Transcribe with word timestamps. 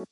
All 0.00 0.06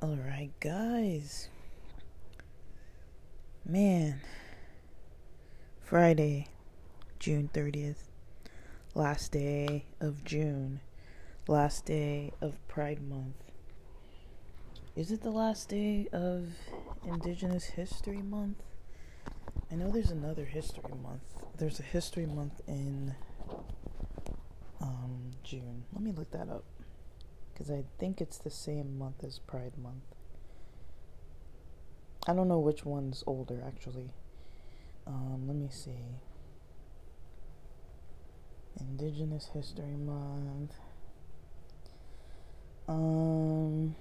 right, 0.00 0.50
guys. 0.60 1.48
Man, 3.64 4.20
Friday, 5.80 6.46
June 7.18 7.50
30th, 7.52 7.96
last 8.94 9.32
day 9.32 9.86
of 10.00 10.22
June, 10.22 10.78
last 11.48 11.86
day 11.86 12.30
of 12.40 12.56
Pride 12.68 13.02
Month. 13.02 13.34
Is 14.94 15.10
it 15.10 15.22
the 15.22 15.32
last 15.32 15.68
day 15.68 16.06
of 16.12 16.50
Indigenous 17.04 17.64
History 17.64 18.22
Month? 18.22 18.62
I 19.72 19.74
know 19.74 19.90
there's 19.90 20.10
another 20.10 20.44
history 20.44 20.82
month. 21.02 21.22
There's 21.56 21.80
a 21.80 21.82
history 21.82 22.26
month 22.26 22.60
in 22.68 23.14
um, 24.82 25.30
June. 25.42 25.84
Let 25.94 26.02
me 26.02 26.12
look 26.12 26.30
that 26.32 26.50
up 26.50 26.64
because 27.52 27.70
I 27.70 27.84
think 27.98 28.20
it's 28.20 28.36
the 28.36 28.50
same 28.50 28.98
month 28.98 29.24
as 29.24 29.38
Pride 29.38 29.78
Month. 29.82 30.04
I 32.28 32.34
don't 32.34 32.48
know 32.48 32.58
which 32.58 32.84
one's 32.84 33.24
older 33.26 33.62
actually. 33.66 34.10
Um, 35.06 35.44
let 35.46 35.56
me 35.56 35.68
see. 35.70 36.18
Indigenous 38.78 39.48
History 39.54 39.96
Month. 39.96 40.74
Um. 42.88 43.94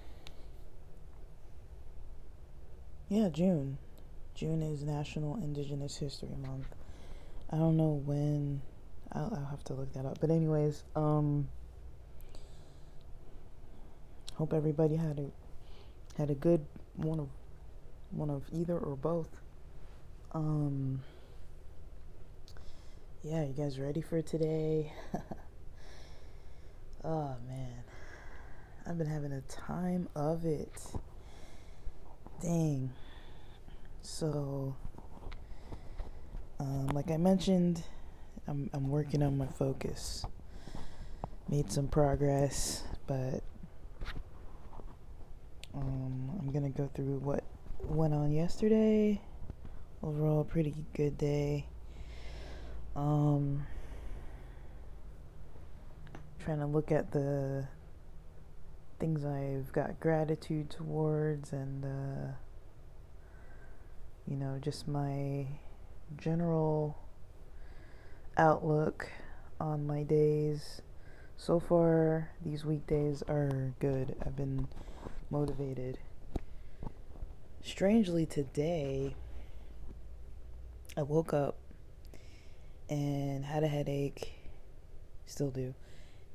Yeah, 3.08 3.30
June. 3.30 3.78
June 4.42 4.64
is 4.64 4.82
National 4.82 5.36
Indigenous 5.36 5.98
History 5.98 6.36
Month. 6.42 6.66
I 7.52 7.58
don't 7.58 7.78
know 7.78 8.02
when. 8.04 8.64
I'll, 9.12 9.32
I'll 9.38 9.46
have 9.52 9.64
to 9.66 9.74
look 9.74 9.94
that 9.94 10.04
up. 10.04 10.18
But 10.20 10.32
anyways, 10.32 10.82
um. 10.96 11.48
Hope 14.38 14.52
everybody 14.54 14.96
had 14.96 15.20
a 15.20 15.28
had 16.18 16.32
a 16.32 16.34
good 16.34 16.66
one 16.96 17.20
of 17.20 17.28
one 18.10 18.32
of 18.32 18.42
either 18.52 18.76
or 18.76 18.96
both. 18.96 19.30
Um 20.32 21.04
Yeah, 23.22 23.46
you 23.46 23.54
guys 23.54 23.78
ready 23.78 24.02
for 24.02 24.24
today? 24.24 24.92
oh 27.04 27.36
man. 27.48 27.84
I've 28.88 28.98
been 28.98 29.06
having 29.06 29.34
a 29.34 29.42
time 29.42 30.10
of 30.16 30.46
it. 30.46 30.82
Dang. 32.42 32.90
So 34.02 34.76
um, 36.60 36.88
like 36.90 37.10
I 37.10 37.18
mentioned, 37.18 37.84
I'm 38.48 38.70
I'm 38.74 38.90
working 38.90 39.24
on 39.24 39.38
my 39.38 39.48
focus. 39.48 40.26
Made 41.50 41.72
some 41.72 41.88
progress, 41.88 42.84
but 43.08 43.42
um, 45.74 46.32
I'm 46.40 46.52
gonna 46.52 46.70
go 46.70 46.90
through 46.94 47.18
what 47.18 47.44
went 47.84 48.14
on 48.14 48.32
yesterday. 48.32 49.22
Overall, 50.04 50.44
pretty 50.44 50.74
good 50.94 51.18
day. 51.18 51.66
Um, 52.96 53.66
trying 56.44 56.60
to 56.60 56.66
look 56.66 56.92
at 56.92 57.12
the 57.12 57.68
things 59.00 59.26
I've 59.26 59.72
got 59.74 60.00
gratitude 60.00 60.70
towards, 60.70 61.54
and 61.54 61.86
uh, 61.86 62.34
you 64.28 64.36
know, 64.36 64.58
just 64.62 64.88
my 64.88 65.48
general 66.18 66.98
outlook 68.38 69.10
on 69.60 69.86
my 69.86 70.04
days. 70.04 70.82
So 71.38 71.60
far, 71.60 72.30
these 72.44 72.66
weekdays 72.66 73.24
are 73.24 73.74
good. 73.80 74.16
I've 74.26 74.36
been 74.36 74.68
motivated. 75.30 75.98
Strangely, 77.64 78.26
today 78.26 79.16
I 80.98 81.04
woke 81.04 81.34
up 81.34 81.58
and 82.90 83.46
had 83.46 83.64
a 83.64 83.68
headache, 83.68 84.34
still 85.26 85.52
do, 85.52 85.74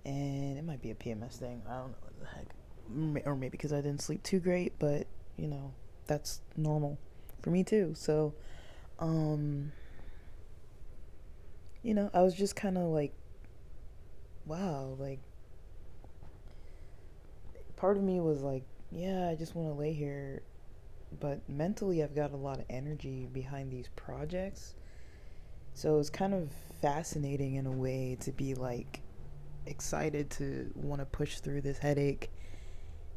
and 0.04 0.58
it 0.58 0.64
might 0.64 0.80
be 0.80 0.90
a 0.90 0.94
PMS 0.94 1.34
thing. 1.34 1.62
I 1.68 1.78
don't 1.78 1.88
know 1.88 1.98
what 2.00 2.20
the 2.20 2.26
heck, 2.26 3.26
or 3.26 3.36
maybe 3.36 3.50
because 3.50 3.72
I 3.72 3.76
didn't 3.76 4.00
sleep 4.00 4.22
too 4.22 4.40
great, 4.40 4.78
but 4.78 5.06
you 5.36 5.46
know 5.48 5.74
that's 6.06 6.40
normal 6.56 6.98
for 7.46 7.50
me 7.50 7.62
too. 7.62 7.92
So, 7.94 8.34
um, 8.98 9.70
you 11.84 11.94
know, 11.94 12.10
I 12.12 12.22
was 12.22 12.34
just 12.34 12.56
kind 12.56 12.76
of 12.76 12.86
like, 12.86 13.14
wow, 14.46 14.96
like 14.98 15.20
part 17.76 17.96
of 17.96 18.02
me 18.02 18.18
was 18.18 18.42
like 18.42 18.64
yeah, 18.90 19.28
I 19.28 19.36
just 19.36 19.54
want 19.54 19.68
to 19.68 19.78
lay 19.78 19.92
here. 19.92 20.42
But 21.20 21.48
mentally, 21.48 22.02
I've 22.02 22.16
got 22.16 22.32
a 22.32 22.36
lot 22.36 22.58
of 22.58 22.64
energy 22.68 23.28
behind 23.32 23.70
these 23.70 23.90
projects. 23.94 24.74
So 25.74 26.00
it's 26.00 26.10
kind 26.10 26.34
of 26.34 26.50
fascinating 26.82 27.54
in 27.54 27.66
a 27.66 27.70
way 27.70 28.16
to 28.22 28.32
be 28.32 28.54
like 28.54 29.02
excited 29.66 30.30
to 30.30 30.72
want 30.74 31.00
to 31.00 31.06
push 31.06 31.38
through 31.38 31.60
this 31.60 31.78
headache 31.78 32.32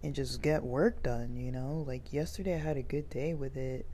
and 0.04 0.14
just 0.14 0.44
get 0.44 0.64
work 0.64 1.02
done, 1.02 1.36
you 1.36 1.52
know? 1.52 1.84
Like 1.88 2.14
yesterday, 2.14 2.54
I 2.54 2.60
had 2.60 2.78
a 2.78 2.84
good 2.84 3.10
day 3.10 3.34
with 3.34 3.58
it. 3.58 3.88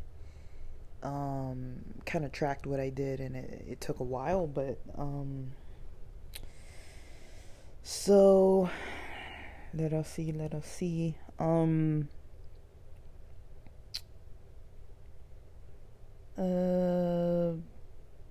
Um, 1.06 1.84
kind 2.08 2.26
of 2.26 2.32
tracked 2.32 2.66
what 2.66 2.80
I 2.80 2.90
did, 2.90 3.20
and 3.20 3.36
it, 3.36 3.66
it 3.70 3.82
took 3.82 4.00
a 4.00 4.04
while, 4.04 4.48
but 4.48 4.80
um, 4.98 5.52
so 7.84 8.72
let 9.72 9.94
us 9.94 10.10
see, 10.10 10.32
let 10.32 10.56
us 10.56 10.66
see. 10.66 11.16
Um. 11.38 12.10
Uh. 16.36 17.52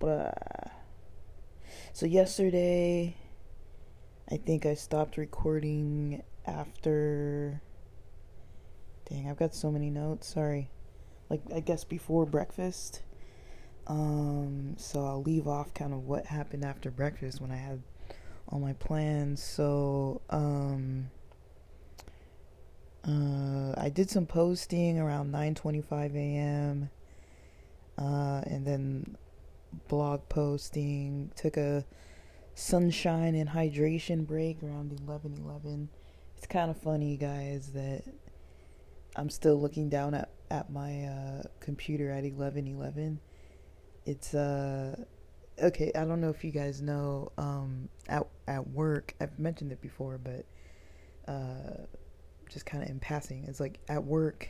Blah. 0.00 0.32
So 1.92 2.06
yesterday, 2.06 3.14
I 4.28 4.36
think 4.36 4.66
I 4.66 4.74
stopped 4.74 5.16
recording 5.16 6.24
after. 6.44 7.62
Dang, 9.08 9.30
I've 9.30 9.36
got 9.36 9.54
so 9.54 9.70
many 9.70 9.90
notes. 9.90 10.26
Sorry. 10.26 10.70
Like, 11.30 11.42
I 11.54 11.60
guess 11.60 11.84
before 11.84 12.26
breakfast. 12.26 13.02
Um, 13.86 14.76
so 14.78 15.04
I'll 15.04 15.22
leave 15.22 15.46
off 15.46 15.74
kind 15.74 15.92
of 15.92 16.06
what 16.06 16.26
happened 16.26 16.64
after 16.64 16.90
breakfast 16.90 17.40
when 17.40 17.50
I 17.50 17.56
had 17.56 17.82
all 18.48 18.58
my 18.58 18.72
plans. 18.74 19.42
So, 19.42 20.20
um, 20.30 21.10
uh, 23.06 23.74
I 23.76 23.90
did 23.90 24.10
some 24.10 24.26
posting 24.26 24.98
around 24.98 25.30
9:25 25.30 26.14
a.m. 26.14 26.90
Uh, 27.98 28.42
and 28.46 28.66
then 28.66 29.16
blog 29.88 30.28
posting. 30.28 31.30
Took 31.36 31.56
a 31.56 31.84
sunshine 32.54 33.34
and 33.34 33.50
hydration 33.50 34.26
break 34.26 34.62
around 34.62 34.92
11:11. 35.06 35.88
It's 36.36 36.46
kind 36.46 36.70
of 36.70 36.78
funny, 36.78 37.16
guys, 37.16 37.72
that 37.72 38.04
I'm 39.16 39.30
still 39.30 39.60
looking 39.60 39.88
down 39.88 40.14
at 40.14 40.30
at 40.50 40.70
my 40.70 41.04
uh, 41.04 41.42
computer 41.60 42.10
at 42.10 42.24
11:11. 42.24 43.18
It's 44.06 44.34
uh 44.34 44.96
okay. 45.62 45.90
I 45.94 46.04
don't 46.04 46.20
know 46.20 46.30
if 46.30 46.44
you 46.44 46.50
guys 46.50 46.82
know. 46.82 47.32
Um, 47.38 47.88
at 48.08 48.26
at 48.46 48.68
work, 48.68 49.14
I've 49.20 49.38
mentioned 49.38 49.72
it 49.72 49.80
before, 49.80 50.18
but 50.18 50.44
uh 51.32 51.84
just 52.50 52.66
kind 52.66 52.82
of 52.82 52.90
in 52.90 53.00
passing. 53.00 53.44
It's 53.48 53.60
like 53.60 53.80
at 53.88 54.04
work, 54.04 54.48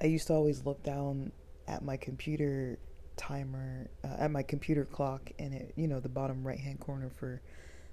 I 0.00 0.06
used 0.06 0.28
to 0.28 0.34
always 0.34 0.64
look 0.64 0.82
down 0.82 1.32
at 1.68 1.84
my 1.84 1.96
computer 1.96 2.78
timer, 3.16 3.90
uh, 4.04 4.16
at 4.18 4.30
my 4.30 4.42
computer 4.42 4.84
clock, 4.84 5.30
and 5.38 5.54
it, 5.54 5.74
you 5.76 5.86
know, 5.88 6.00
the 6.00 6.08
bottom 6.08 6.46
right 6.46 6.58
hand 6.58 6.80
corner 6.80 7.10
for, 7.10 7.40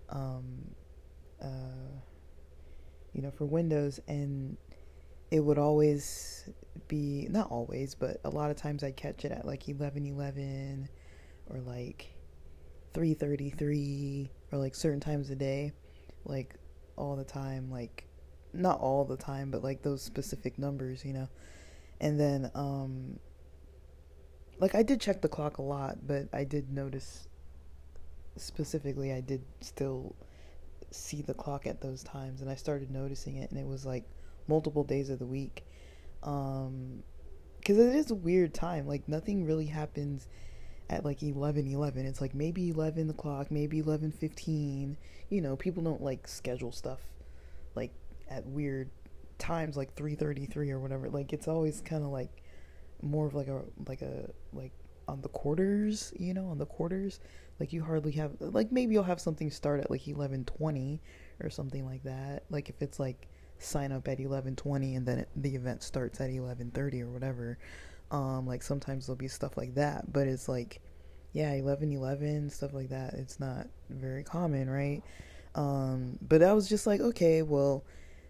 um, 0.10 0.72
uh, 1.42 2.00
you 3.14 3.22
know, 3.22 3.32
for 3.32 3.46
Windows, 3.46 4.00
and 4.08 4.58
it 5.32 5.40
would 5.40 5.58
always 5.58 6.50
be 6.88 7.28
not 7.30 7.52
always, 7.52 7.96
but 7.96 8.20
a 8.24 8.30
lot 8.30 8.52
of 8.52 8.58
times 8.58 8.84
I'd 8.84 8.98
catch 8.98 9.26
it 9.26 9.32
at 9.32 9.46
like 9.46 9.68
eleven 9.70 10.06
eleven, 10.06 10.90
or 11.50 11.60
like 11.60 12.14
three 12.94 13.14
thirty 13.14 13.50
three, 13.50 14.32
or 14.52 14.58
like 14.58 14.76
certain 14.76 15.00
times 15.00 15.30
a 15.30 15.36
day, 15.36 15.72
like 16.26 16.56
all 16.96 17.16
the 17.16 17.24
time, 17.24 17.70
like 17.70 18.06
not 18.54 18.80
all 18.80 19.06
the 19.06 19.18
time, 19.18 19.52
but 19.52 19.64
like 19.64 19.82
those 19.84 20.02
specific 20.02 20.58
numbers, 20.58 21.06
you 21.06 21.14
know. 21.14 21.30
And 22.02 22.20
then 22.20 22.50
um 22.56 23.20
like 24.60 24.76
I 24.76 24.84
did 24.84 25.00
check 25.00 25.22
the 25.22 25.30
clock 25.30 25.58
a 25.58 25.62
lot, 25.62 26.00
but 26.06 26.28
I 26.34 26.44
did 26.44 26.72
notice 26.72 27.28
specifically 28.36 29.12
I 29.14 29.22
did 29.22 29.44
still 29.62 30.16
see 30.92 31.22
the 31.22 31.34
clock 31.34 31.68
at 31.68 31.82
those 31.82 32.04
times 32.04 32.42
and 32.42 32.50
I 32.50 32.56
started 32.56 32.90
noticing 32.90 33.36
it 33.36 33.52
and 33.52 33.60
it 33.60 33.66
was 33.66 33.86
like 33.86 34.06
multiple 34.50 34.84
days 34.84 35.10
of 35.10 35.20
the 35.20 35.26
week. 35.26 35.64
Um 36.24 37.04
cuz 37.64 37.78
it 37.78 37.96
is 37.96 38.12
a 38.12 38.16
weird 38.16 38.54
time. 38.54 38.88
Like 38.88 39.08
nothing 39.08 39.46
really 39.46 39.68
happens 39.68 40.28
at 40.90 41.06
like 41.06 41.22
11 41.22 41.68
11 41.68 42.06
it's 42.06 42.20
like 42.20 42.34
maybe 42.34 42.70
11 42.70 43.10
o'clock 43.12 43.52
maybe 43.52 43.78
11 43.78 44.12
15 44.12 44.98
you 45.30 45.42
know 45.42 45.56
people 45.56 45.84
don't 45.84 46.02
like 46.02 46.28
schedule 46.28 46.72
stuff 46.72 47.00
like 47.76 47.92
at 48.30 48.46
weird 48.46 48.90
times 49.38 49.78
like 49.78 49.94
333 49.96 50.72
or 50.72 50.80
whatever 50.80 51.10
like 51.10 51.32
it's 51.32 51.48
always 51.48 51.82
kind 51.82 52.04
of 52.04 52.10
like 52.10 52.44
more 53.02 53.28
of 53.28 53.34
like 53.36 53.48
a 53.48 53.62
like 53.88 54.02
a 54.02 54.30
like 54.52 54.72
on 55.08 55.22
the 55.22 55.30
quarters 55.30 56.14
you 56.20 56.34
know 56.34 56.48
on 56.48 56.58
the 56.58 56.66
quarters 56.66 57.20
like 57.60 57.72
you 57.74 57.84
hardly 57.84 58.12
have 58.12 58.32
like 58.40 58.72
maybe 58.72 58.94
you'll 58.94 59.04
have 59.04 59.20
something 59.20 59.50
start 59.50 59.80
at 59.80 59.90
like 59.90 60.02
1120 60.02 61.02
or 61.42 61.50
something 61.50 61.86
like 61.86 62.04
that 62.04 62.44
like 62.50 62.70
if 62.70 62.82
it's 62.82 63.00
like 63.00 63.28
sign 63.60 63.92
up 63.92 64.08
at 64.08 64.20
11:20 64.20 64.96
and 64.96 65.06
then 65.06 65.20
it, 65.20 65.30
the 65.36 65.56
event 65.56 65.84
starts 65.84 66.20
at 66.22 66.30
11:30 66.30 67.02
or 67.02 67.10
whatever. 67.10 67.58
Um, 68.12 68.48
like 68.48 68.64
sometimes 68.64 69.06
there'll 69.06 69.18
be 69.18 69.28
stuff 69.28 69.58
like 69.58 69.76
that, 69.76 70.12
but 70.12 70.28
it's 70.28 70.50
like, 70.50 70.82
yeah, 71.34 71.54
11:11 71.54 72.50
stuff 72.52 72.74
like 72.74 72.90
that. 72.90 73.14
It's 73.14 73.40
not 73.40 73.68
very 73.90 74.24
common, 74.24 74.70
right? 74.70 75.04
Um, 75.56 76.18
but 76.22 76.42
I 76.42 76.54
was 76.54 76.68
just 76.70 76.88
like, 76.88 77.02
okay, 77.02 77.42
well, 77.42 77.84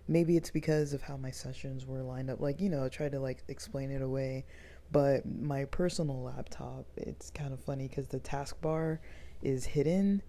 maybe 0.07 0.35
it's 0.35 0.49
because 0.49 0.93
of 0.93 1.01
how 1.01 1.17
my 1.17 1.31
sessions 1.31 1.85
were 1.85 2.01
lined 2.01 2.29
up. 2.29 2.41
Like, 2.41 2.59
you 2.59 2.69
know, 2.69 2.83
I 2.83 2.89
tried 2.89 3.11
to 3.13 3.19
like 3.19 3.43
explain 3.47 3.91
it 3.91 4.01
away, 4.01 4.45
but 4.91 5.25
my 5.25 5.65
personal 5.65 6.23
laptop, 6.23 6.85
it's 6.97 7.29
kind 7.29 7.53
of 7.53 7.59
funny 7.59 7.87
because 7.87 8.07
the 8.07 8.19
taskbar 8.19 8.99
is 9.41 9.65
hidden 9.65 10.21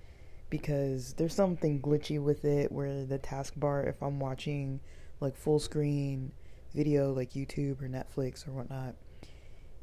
because 0.51 1.15
there's 1.15 1.35
something 1.35 1.81
glitchy 1.81 2.21
with 2.23 2.45
it 2.45 2.71
where 2.71 3.05
the 3.05 3.19
taskbar, 3.19 3.89
if 3.89 4.03
I'm 4.03 4.21
watching 4.21 4.81
like 5.21 5.37
full 5.37 5.61
screen 5.61 6.33
video 6.75 7.13
like 7.13 7.31
YouTube 7.31 7.83
or 7.83 7.89
Netflix 7.89 8.47
or 8.47 8.53
whatnot, 8.53 8.95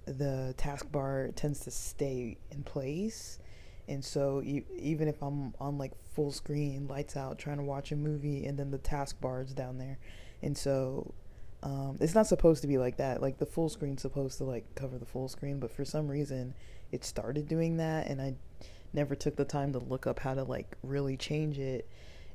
the 0.05 0.53
taskbar 0.57 1.35
tends 1.35 1.61
to 1.61 1.71
stay 1.71 2.37
in 2.51 2.63
place. 2.63 3.39
And 3.89 4.03
so 4.03 4.41
even 4.43 5.07
if 5.07 5.21
I'm 5.21 5.53
on 5.59 5.77
like 5.77 5.93
full 6.13 6.31
screen, 6.31 6.87
lights 6.87 7.15
out, 7.15 7.39
trying 7.39 7.57
to 7.57 7.63
watch 7.63 7.91
a 7.91 7.95
movie, 7.95 8.45
and 8.45 8.57
then 8.59 8.69
the 8.69 8.79
taskbar 8.79 9.45
is 9.45 9.53
down 9.53 9.77
there, 9.77 9.97
and 10.41 10.57
so 10.57 11.13
um, 11.63 11.97
it's 12.01 12.13
not 12.13 12.27
supposed 12.27 12.61
to 12.63 12.67
be 12.67 12.77
like 12.77 12.97
that. 12.97 13.21
Like 13.21 13.37
the 13.37 13.45
full 13.45 13.69
screen's 13.69 14.01
supposed 14.01 14.37
to 14.39 14.43
like 14.43 14.75
cover 14.75 14.97
the 14.97 15.05
full 15.05 15.29
screen, 15.29 15.59
but 15.59 15.71
for 15.71 15.85
some 15.85 16.09
reason 16.09 16.53
it 16.91 17.05
started 17.05 17.47
doing 17.47 17.77
that, 17.77 18.07
and 18.07 18.21
I 18.21 18.35
never 18.93 19.15
took 19.15 19.35
the 19.35 19.45
time 19.45 19.73
to 19.73 19.79
look 19.79 20.07
up 20.07 20.19
how 20.19 20.33
to 20.33 20.43
like 20.43 20.75
really 20.83 21.17
change 21.17 21.59
it. 21.59 21.89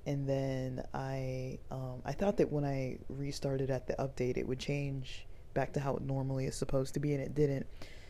And 0.07 0.29
then 0.29 0.85
I 0.93 1.59
um, 1.71 2.03
I 2.05 2.13
thought 2.13 2.37
that 2.39 2.51
when 2.51 2.65
I 2.65 2.99
restarted 3.09 3.71
at 3.71 3.87
the 3.87 3.95
update 3.95 4.37
it 4.37 4.47
would 4.47 4.59
change 4.59 5.27
back 5.55 5.73
to 5.75 5.81
how 5.81 5.97
it 5.97 6.03
normally 6.03 6.47
is 6.47 6.57
supposed 6.57 6.95
to 6.95 7.01
be 7.01 7.15
and 7.15 7.23
it 7.23 7.35
didn't. 7.35 7.67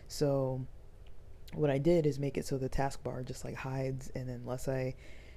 So 0.08 0.66
what 1.54 1.70
I 1.70 1.78
did 1.78 2.06
is 2.06 2.18
make 2.18 2.38
it 2.38 2.46
so 2.46 2.56
the 2.56 2.68
taskbar 2.68 3.24
just 3.24 3.44
like 3.44 3.54
hides 3.54 4.10
and 4.14 4.30
unless 4.30 4.68
I 4.68 4.94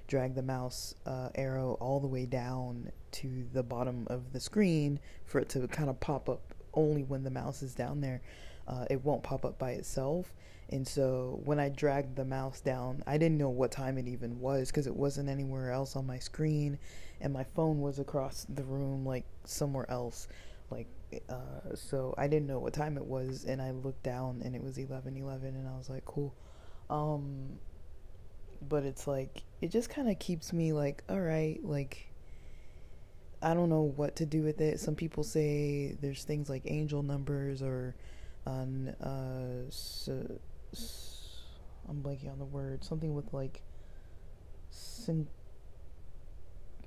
drag 0.08 0.36
the 0.36 0.44
mouse 0.44 0.96
uh, 1.06 1.30
arrow 1.36 1.78
all 1.82 2.00
the 2.00 2.08
way 2.08 2.26
down 2.26 2.92
to 3.12 3.46
the 3.54 3.64
bottom 3.64 4.06
of 4.10 4.32
the 4.34 4.40
screen 4.40 5.00
for 5.26 5.40
it 5.40 5.50
to 5.50 5.68
kind 5.68 5.90
of 5.90 6.00
pop 6.00 6.30
up 6.30 6.54
only 6.74 7.04
when 7.04 7.24
the 7.24 7.32
mouse 7.32 7.64
is 7.64 7.74
down 7.74 8.02
there 8.02 8.22
uh, 8.68 8.86
it 8.90 9.04
won't 9.04 9.24
pop 9.24 9.46
up 9.46 9.58
by 9.58 9.72
itself 9.72 10.34
and 10.70 10.88
so 10.88 11.42
when 11.44 11.60
I 11.60 11.70
dragged 11.70 12.16
the 12.16 12.26
mouse 12.26 12.60
down, 12.60 13.04
I 13.06 13.18
didn't 13.18 13.38
know 13.38 13.50
what 13.50 13.72
time 13.72 13.98
it 13.98 14.08
even 14.08 14.40
was 14.40 14.70
because 14.70 14.88
it 14.88 14.96
wasn't 14.96 15.30
anywhere 15.30 15.72
else 15.72 15.96
on 15.96 16.08
my 16.08 16.18
screen, 16.18 16.80
and 17.22 17.32
my 17.32 17.44
phone 17.44 17.82
was 17.82 18.00
across 18.00 18.46
the 18.50 18.64
room, 18.64 19.06
like 19.06 19.26
somewhere 19.44 19.90
else. 19.90 20.28
Like, 20.72 20.88
uh, 21.30 21.76
so 21.76 22.16
I 22.18 22.28
didn't 22.28 22.48
know 22.48 22.60
what 22.60 22.74
time 22.74 22.98
it 22.98 23.06
was, 23.06 23.46
and 23.46 23.62
I 23.62 23.72
looked 23.72 24.02
down 24.02 24.42
and 24.44 24.56
it 24.56 24.64
was 24.64 24.80
11 24.80 25.16
11, 25.16 25.56
and 25.56 25.68
I 25.68 25.78
was 25.78 25.90
like, 25.90 26.06
cool. 26.06 26.34
Um, 26.90 27.60
but 28.68 28.84
it's 28.84 29.06
like, 29.06 29.44
it 29.62 29.70
just 29.70 29.92
kind 29.92 30.10
of 30.10 30.18
keeps 30.18 30.52
me 30.52 30.74
like, 30.74 31.04
all 31.08 31.22
right, 31.22 31.60
like, 31.64 32.08
I 33.44 33.54
don't 33.54 33.70
know 33.70 33.84
what 33.84 34.16
to 34.16 34.26
do 34.26 34.42
with 34.42 34.60
it. 34.62 34.80
Some 34.80 34.96
people 34.96 35.24
say 35.24 35.96
there's 36.02 36.24
things 36.24 36.50
like 36.50 36.64
angel 36.66 37.04
numbers 37.04 37.62
or 37.62 37.96
on 38.46 38.90
uh, 38.90 39.70
so, 39.70 40.40
I'm 41.90 42.02
blanking 42.02 42.32
on 42.32 42.40
the 42.40 42.46
word. 42.46 42.84
Something 42.84 43.14
with 43.14 43.34
like 43.34 43.62
syn- 44.70 45.28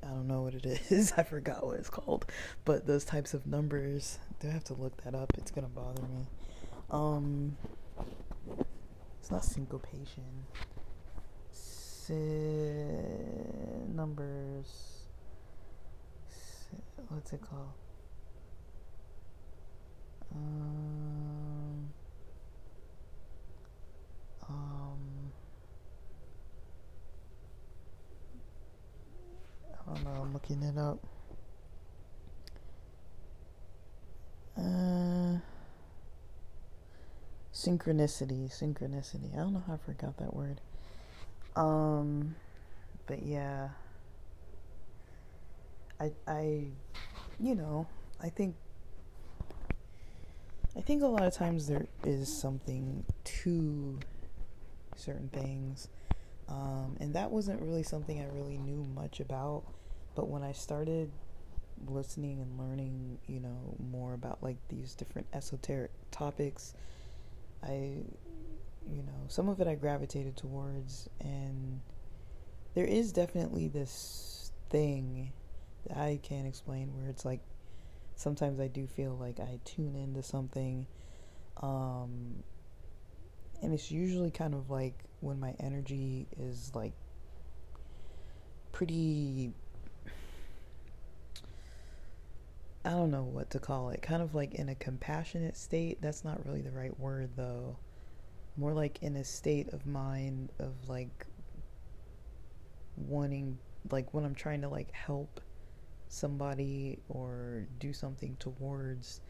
I 0.02 0.08
don't 0.08 0.28
know 0.28 0.42
what 0.42 0.54
it 0.54 0.64
is. 0.90 1.12
I 1.16 1.22
forgot 1.22 1.64
what 1.66 1.78
it's 1.78 1.90
called. 1.90 2.26
But 2.64 2.86
those 2.86 3.04
types 3.04 3.34
of 3.34 3.46
numbers, 3.46 4.18
do 4.40 4.48
I 4.48 4.52
have 4.52 4.64
to 4.64 4.74
look 4.74 5.02
that 5.04 5.14
up? 5.14 5.32
It's 5.36 5.50
gonna 5.50 5.68
bother 5.68 6.02
me. 6.02 6.26
Um, 6.90 7.56
it's 9.20 9.30
not 9.30 9.44
syncopation. 9.44 10.24
Sy- 11.52 12.14
numbers. 13.94 14.94
What's 17.08 17.32
it 17.32 17.40
called? 17.40 17.72
Um. 20.34 21.47
Um, 24.48 25.32
I 29.70 29.94
don't 29.94 30.04
know. 30.04 30.22
I'm 30.22 30.32
looking 30.32 30.62
it 30.62 30.78
up. 30.78 30.98
Uh, 34.56 35.38
synchronicity, 37.52 38.50
synchronicity. 38.50 39.32
I 39.34 39.38
don't 39.38 39.52
know 39.52 39.62
how 39.66 39.74
I 39.74 39.76
forgot 39.76 40.16
that 40.18 40.34
word. 40.34 40.60
Um, 41.56 42.34
but 43.06 43.22
yeah, 43.24 43.68
I, 46.00 46.12
I, 46.26 46.64
you 47.40 47.54
know, 47.54 47.86
I 48.22 48.28
think 48.28 48.54
I 50.76 50.80
think 50.80 51.02
a 51.02 51.06
lot 51.06 51.24
of 51.24 51.34
times 51.34 51.66
there 51.66 51.86
is 52.04 52.32
something 52.32 53.04
to 53.24 53.98
certain 54.98 55.28
things. 55.28 55.88
Um, 56.48 56.96
and 57.00 57.14
that 57.14 57.30
wasn't 57.30 57.60
really 57.60 57.82
something 57.82 58.20
I 58.20 58.26
really 58.34 58.58
knew 58.58 58.84
much 58.94 59.20
about. 59.20 59.64
But 60.14 60.28
when 60.28 60.42
I 60.42 60.52
started 60.52 61.10
listening 61.86 62.40
and 62.40 62.58
learning, 62.58 63.18
you 63.26 63.40
know, 63.40 63.76
more 63.78 64.14
about 64.14 64.42
like 64.42 64.56
these 64.68 64.94
different 64.94 65.26
esoteric 65.32 65.90
topics, 66.10 66.74
I, 67.62 68.02
you 68.90 69.02
know, 69.02 69.26
some 69.28 69.48
of 69.48 69.60
it 69.60 69.68
I 69.68 69.74
gravitated 69.74 70.36
towards. 70.36 71.08
And 71.20 71.80
there 72.74 72.86
is 72.86 73.12
definitely 73.12 73.68
this 73.68 74.52
thing 74.70 75.32
that 75.86 75.96
I 75.96 76.18
can't 76.22 76.46
explain 76.46 76.94
where 76.94 77.08
it's 77.08 77.24
like 77.24 77.40
sometimes 78.16 78.58
I 78.58 78.66
do 78.66 78.86
feel 78.86 79.16
like 79.16 79.38
I 79.38 79.58
tune 79.64 79.94
into 79.94 80.22
something. 80.22 80.86
Um, 81.62 82.42
and 83.62 83.72
it's 83.72 83.90
usually 83.90 84.30
kind 84.30 84.54
of 84.54 84.70
like 84.70 84.94
when 85.20 85.40
my 85.40 85.54
energy 85.58 86.26
is 86.38 86.70
like 86.74 86.92
pretty 88.72 89.52
I 92.84 92.90
don't 92.90 93.10
know 93.10 93.24
what 93.24 93.50
to 93.50 93.58
call 93.58 93.90
it. 93.90 94.00
Kind 94.00 94.22
of 94.22 94.34
like 94.34 94.54
in 94.54 94.70
a 94.70 94.74
compassionate 94.74 95.56
state. 95.56 96.00
That's 96.00 96.24
not 96.24 96.46
really 96.46 96.62
the 96.62 96.70
right 96.70 96.98
word 96.98 97.30
though. 97.36 97.76
More 98.56 98.72
like 98.72 99.02
in 99.02 99.16
a 99.16 99.24
state 99.24 99.68
of 99.74 99.84
mind 99.84 100.52
of 100.58 100.72
like 100.88 101.26
wanting 102.96 103.58
like 103.90 104.14
when 104.14 104.24
I'm 104.24 104.34
trying 104.34 104.62
to 104.62 104.68
like 104.68 104.90
help 104.92 105.40
somebody 106.08 106.98
or 107.08 107.66
do 107.78 107.92
something 107.92 108.36
towards 108.38 109.20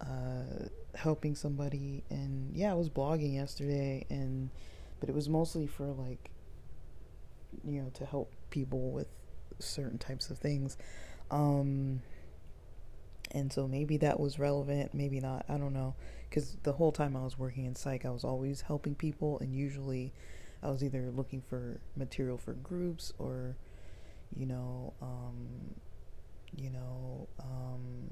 uh, 0.00 0.68
helping 0.96 1.34
somebody. 1.34 2.04
And 2.10 2.54
yeah, 2.54 2.70
I 2.70 2.74
was 2.74 2.88
blogging 2.88 3.34
yesterday, 3.34 4.06
and 4.10 4.50
but 5.00 5.08
it 5.08 5.14
was 5.14 5.28
mostly 5.28 5.66
for 5.66 5.86
like 5.86 6.30
you 7.64 7.82
know 7.82 7.90
to 7.94 8.04
help 8.04 8.32
people 8.50 8.90
with 8.90 9.08
certain 9.58 9.98
types 9.98 10.30
of 10.30 10.38
things. 10.38 10.76
Um, 11.30 12.02
and 13.32 13.52
so 13.52 13.66
maybe 13.66 13.96
that 13.98 14.20
was 14.20 14.38
relevant, 14.38 14.94
maybe 14.94 15.20
not. 15.20 15.44
I 15.48 15.56
don't 15.56 15.72
know. 15.72 15.94
Because 16.28 16.56
the 16.62 16.72
whole 16.72 16.92
time 16.92 17.16
I 17.16 17.22
was 17.22 17.38
working 17.38 17.64
in 17.64 17.74
psych, 17.74 18.04
I 18.04 18.10
was 18.10 18.24
always 18.24 18.60
helping 18.62 18.94
people, 18.94 19.38
and 19.40 19.54
usually 19.54 20.12
I 20.62 20.70
was 20.70 20.82
either 20.82 21.10
looking 21.14 21.40
for 21.40 21.80
material 21.96 22.38
for 22.38 22.54
groups 22.54 23.12
or, 23.18 23.56
you 24.34 24.46
know, 24.46 24.94
um, 25.02 25.74
you 26.56 26.70
know, 26.70 27.28
um, 27.40 28.10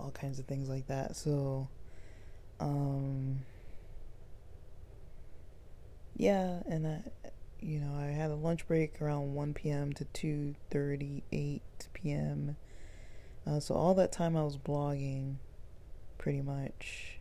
all 0.00 0.10
kinds 0.10 0.38
of 0.38 0.46
things 0.46 0.68
like 0.68 0.86
that. 0.88 1.16
So, 1.16 1.68
um, 2.58 3.40
yeah, 6.16 6.60
and 6.66 6.86
I, 6.86 7.30
you 7.60 7.80
know, 7.80 7.94
I 7.98 8.06
had 8.06 8.30
a 8.30 8.34
lunch 8.34 8.66
break 8.66 9.00
around 9.00 9.34
1 9.34 9.54
p.m. 9.54 9.92
to 9.94 10.04
2:38 10.04 11.60
p.m. 11.92 12.56
Uh, 13.46 13.60
so 13.60 13.74
all 13.74 13.94
that 13.94 14.12
time 14.12 14.36
I 14.36 14.42
was 14.42 14.56
blogging, 14.56 15.36
pretty 16.18 16.42
much, 16.42 17.18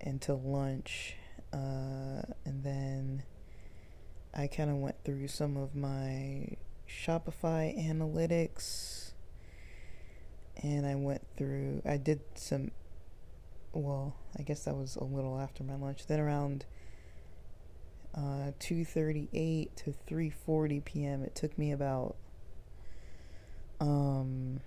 until 0.00 0.40
lunch, 0.40 1.16
uh, 1.52 2.22
and 2.44 2.62
then 2.62 3.22
I 4.34 4.46
kind 4.46 4.68
of 4.70 4.76
went 4.76 4.96
through 5.02 5.28
some 5.28 5.56
of 5.56 5.74
my 5.74 6.56
Shopify 6.86 7.74
analytics, 7.76 9.05
and 10.62 10.86
I 10.86 10.94
went 10.94 11.22
through. 11.36 11.82
I 11.84 11.96
did 11.96 12.20
some. 12.34 12.70
Well, 13.72 14.16
I 14.38 14.42
guess 14.42 14.64
that 14.64 14.74
was 14.74 14.96
a 14.96 15.04
little 15.04 15.38
after 15.38 15.62
my 15.62 15.76
lunch. 15.76 16.06
Then 16.06 16.20
around 16.20 16.64
uh, 18.14 18.52
2:38 18.60 19.74
to 19.76 19.94
3:40 20.08 20.84
p.m. 20.84 21.22
It 21.22 21.34
took 21.34 21.56
me 21.58 21.72
about 21.72 22.16
um 23.78 24.60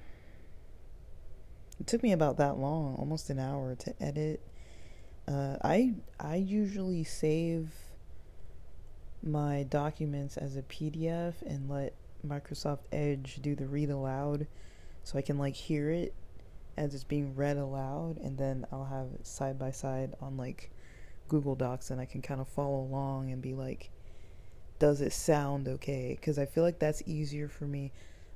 it 1.79 1.87
took 1.87 2.03
me 2.03 2.11
about 2.11 2.37
that 2.37 2.57
long, 2.57 2.95
almost 2.95 3.29
an 3.29 3.39
hour 3.39 3.75
to 3.75 4.03
edit. 4.03 4.41
Uh, 5.27 5.57
I 5.63 5.95
I 6.19 6.35
usually 6.35 7.03
save 7.03 7.71
my 9.23 9.63
documents 9.63 10.37
as 10.37 10.55
a 10.55 10.61
PDF 10.61 11.41
and 11.45 11.69
let 11.69 11.93
Microsoft 12.25 12.83
Edge 12.91 13.39
do 13.41 13.55
the 13.55 13.65
read 13.65 13.89
aloud 13.89 14.47
so 15.03 15.17
I 15.17 15.21
can 15.21 15.37
like 15.37 15.55
hear 15.55 15.89
it 15.89 16.13
as 16.77 16.93
it's 16.93 17.03
being 17.03 17.35
read 17.35 17.57
aloud 17.57 18.17
and 18.17 18.37
then 18.37 18.65
I'll 18.71 18.85
have 18.85 19.07
it 19.13 19.27
side 19.27 19.59
by 19.59 19.71
side 19.71 20.15
on 20.21 20.37
like 20.37 20.71
Google 21.27 21.55
Docs 21.55 21.91
and 21.91 21.99
I 21.99 22.05
can 22.05 22.21
kind 22.21 22.41
of 22.41 22.47
follow 22.47 22.79
along 22.79 23.31
and 23.31 23.41
be 23.41 23.53
like 23.53 23.91
does 24.79 25.01
it 25.01 25.11
sound 25.11 25.67
okay 25.67 26.17
cuz 26.21 26.39
I 26.39 26.45
feel 26.45 26.63
like 26.63 26.79
that's 26.79 27.03
easier 27.05 27.49
for 27.49 27.65
me 27.65 27.91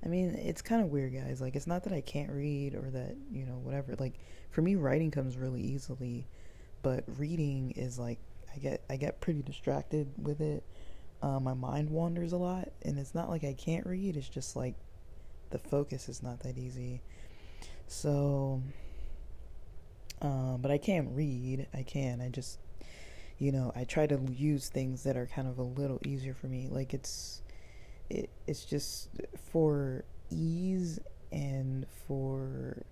I 0.05 0.09
mean, 0.09 0.35
it's 0.35 0.61
kind 0.61 0.81
of 0.81 0.89
weird, 0.89 1.13
guys. 1.13 1.39
Like, 1.39 1.55
it's 1.55 1.67
not 1.67 1.83
that 1.83 1.93
I 1.93 2.01
can't 2.01 2.31
read 2.31 2.75
or 2.75 2.89
that, 2.91 3.15
you 3.31 3.45
know, 3.45 3.59
whatever. 3.63 3.95
Like, 3.97 4.19
for 4.51 4.61
me, 4.61 4.75
writing 4.75 5.11
comes 5.11 5.37
really 5.37 5.61
easily, 5.61 6.27
but 6.81 7.03
reading 7.17 7.71
is 7.77 7.97
like, 7.97 8.19
I 8.53 8.59
get, 8.59 8.81
I 8.89 8.97
get 8.97 9.21
pretty 9.21 9.41
distracted 9.41 10.11
with 10.21 10.41
it. 10.41 10.63
Uh, 11.21 11.39
my 11.39 11.53
mind 11.53 11.89
wanders 11.89 12.33
a 12.33 12.37
lot, 12.37 12.69
and 12.81 12.99
it's 12.99 13.15
not 13.15 13.29
like 13.29 13.45
I 13.45 13.53
can't 13.53 13.85
read. 13.85 14.17
It's 14.17 14.27
just 14.27 14.57
like, 14.57 14.75
the 15.53 15.59
focus 15.59 16.09
is 16.09 16.21
not 16.23 16.41
that 16.41 16.57
easy. 16.57 16.99
So, 17.87 18.61
uh, 20.19 20.57
but 20.57 20.71
I 20.71 20.79
can't 20.79 21.09
read. 21.11 21.67
I 21.73 21.83
can. 21.83 22.19
I 22.21 22.29
just, 22.29 22.57
you 23.37 23.51
know, 23.51 23.71
I 23.75 23.83
try 23.83 24.07
to 24.07 24.19
use 24.31 24.67
things 24.67 25.03
that 25.03 25.15
are 25.15 25.27
kind 25.27 25.47
of 25.47 25.59
a 25.59 25.63
little 25.63 25.99
easier 26.03 26.33
for 26.33 26.47
me. 26.47 26.67
Like, 26.69 26.93
it's 26.93 27.43
it, 28.09 28.31
it's 28.47 28.65
just 28.65 29.09
for 29.51 30.03
ease 30.31 30.99
and 31.31 31.85
for 32.07 32.83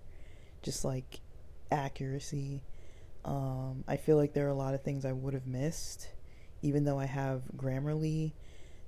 just 0.62 0.84
like 0.84 1.20
accuracy. 1.72 2.62
Um, 3.24 3.82
I 3.88 3.96
feel 3.96 4.16
like 4.16 4.34
there 4.34 4.46
are 4.46 4.50
a 4.50 4.54
lot 4.54 4.74
of 4.74 4.82
things 4.82 5.04
I 5.04 5.12
would 5.12 5.34
have 5.34 5.46
missed, 5.48 6.08
even 6.62 6.84
though 6.84 6.98
I 6.98 7.06
have 7.06 7.42
Grammarly. 7.56 8.32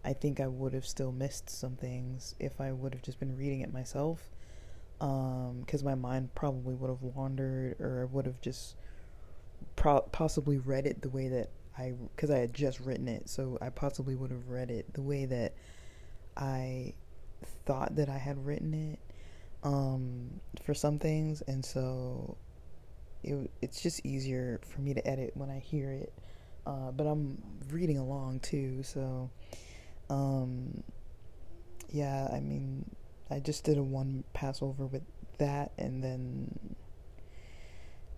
I 0.05 0.13
think 0.13 0.41
I 0.41 0.47
would 0.47 0.75
have 0.75 0.87
still 0.87 1.13
missed 1.13 1.49
some 1.49 1.77
things 1.77 2.35
if 2.39 2.61
I 2.61 2.73
would 2.73 2.93
have 2.93 3.03
just 3.03 3.19
been 3.19 3.37
reading 3.37 3.61
it 3.61 3.73
myself. 3.73 4.31
Because 4.99 5.81
um, 5.81 5.85
my 5.85 5.95
mind 5.95 6.35
probably 6.35 6.75
would 6.75 6.89
have 6.89 7.03
wandered, 7.03 7.81
or 7.81 8.03
I 8.03 8.15
would 8.15 8.27
have 8.27 8.41
just 8.41 8.77
pro- 9.77 10.01
possibly 10.01 10.59
read 10.59 10.87
it 10.87 11.03
the 11.03 11.09
way 11.09 11.29
that 11.29 11.51
I, 11.77 11.95
because 12.15 12.31
I 12.31 12.39
had 12.39 12.55
just 12.55 12.81
written 12.81 13.09
it, 13.09 13.29
so 13.29 13.59
I 13.61 13.71
possibly 13.71 14.15
would 14.15 14.31
have 14.31 14.49
read 14.49 14.71
it 14.71 14.93
the 14.95 15.03
way 15.03 15.25
that 15.27 15.55
I 16.37 16.95
thought 17.67 17.97
that 17.97 18.09
I 18.09 18.19
had 18.19 18.45
written 18.47 18.73
it 18.75 18.99
um, 19.63 20.41
for 20.63 20.75
some 20.75 20.99
things, 20.99 21.43
and 21.43 21.65
so 21.65 22.37
it, 23.23 23.51
it's 23.61 23.83
just 23.83 24.05
easier 24.07 24.61
for 24.65 24.81
me 24.81 24.95
to 24.95 25.07
edit 25.07 25.33
when 25.35 25.51
I 25.51 25.59
hear 25.59 25.91
it. 25.91 26.13
Uh, 26.67 26.93
but 26.93 27.05
I'm 27.05 27.43
reading 27.71 27.99
along 27.99 28.41
too, 28.41 28.83
so 28.83 29.31
um, 30.11 30.83
yeah. 31.91 32.29
I 32.33 32.41
mean, 32.41 32.91
I 33.31 33.41
just 33.41 33.65
did 33.65 33.79
a 33.79 33.83
one 33.83 34.25
pass 34.33 34.63
over 34.63 34.87
with 34.87 35.03
that, 35.39 35.73
and 35.79 36.03
then 36.03 36.77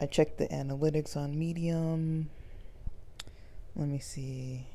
I 0.00 0.06
checked 0.06 0.38
the 0.38 0.48
analytics 0.48 1.16
on 1.16 1.38
Medium. 1.38 2.30
Let 3.74 3.88
me 3.88 3.98
see. 3.98 4.66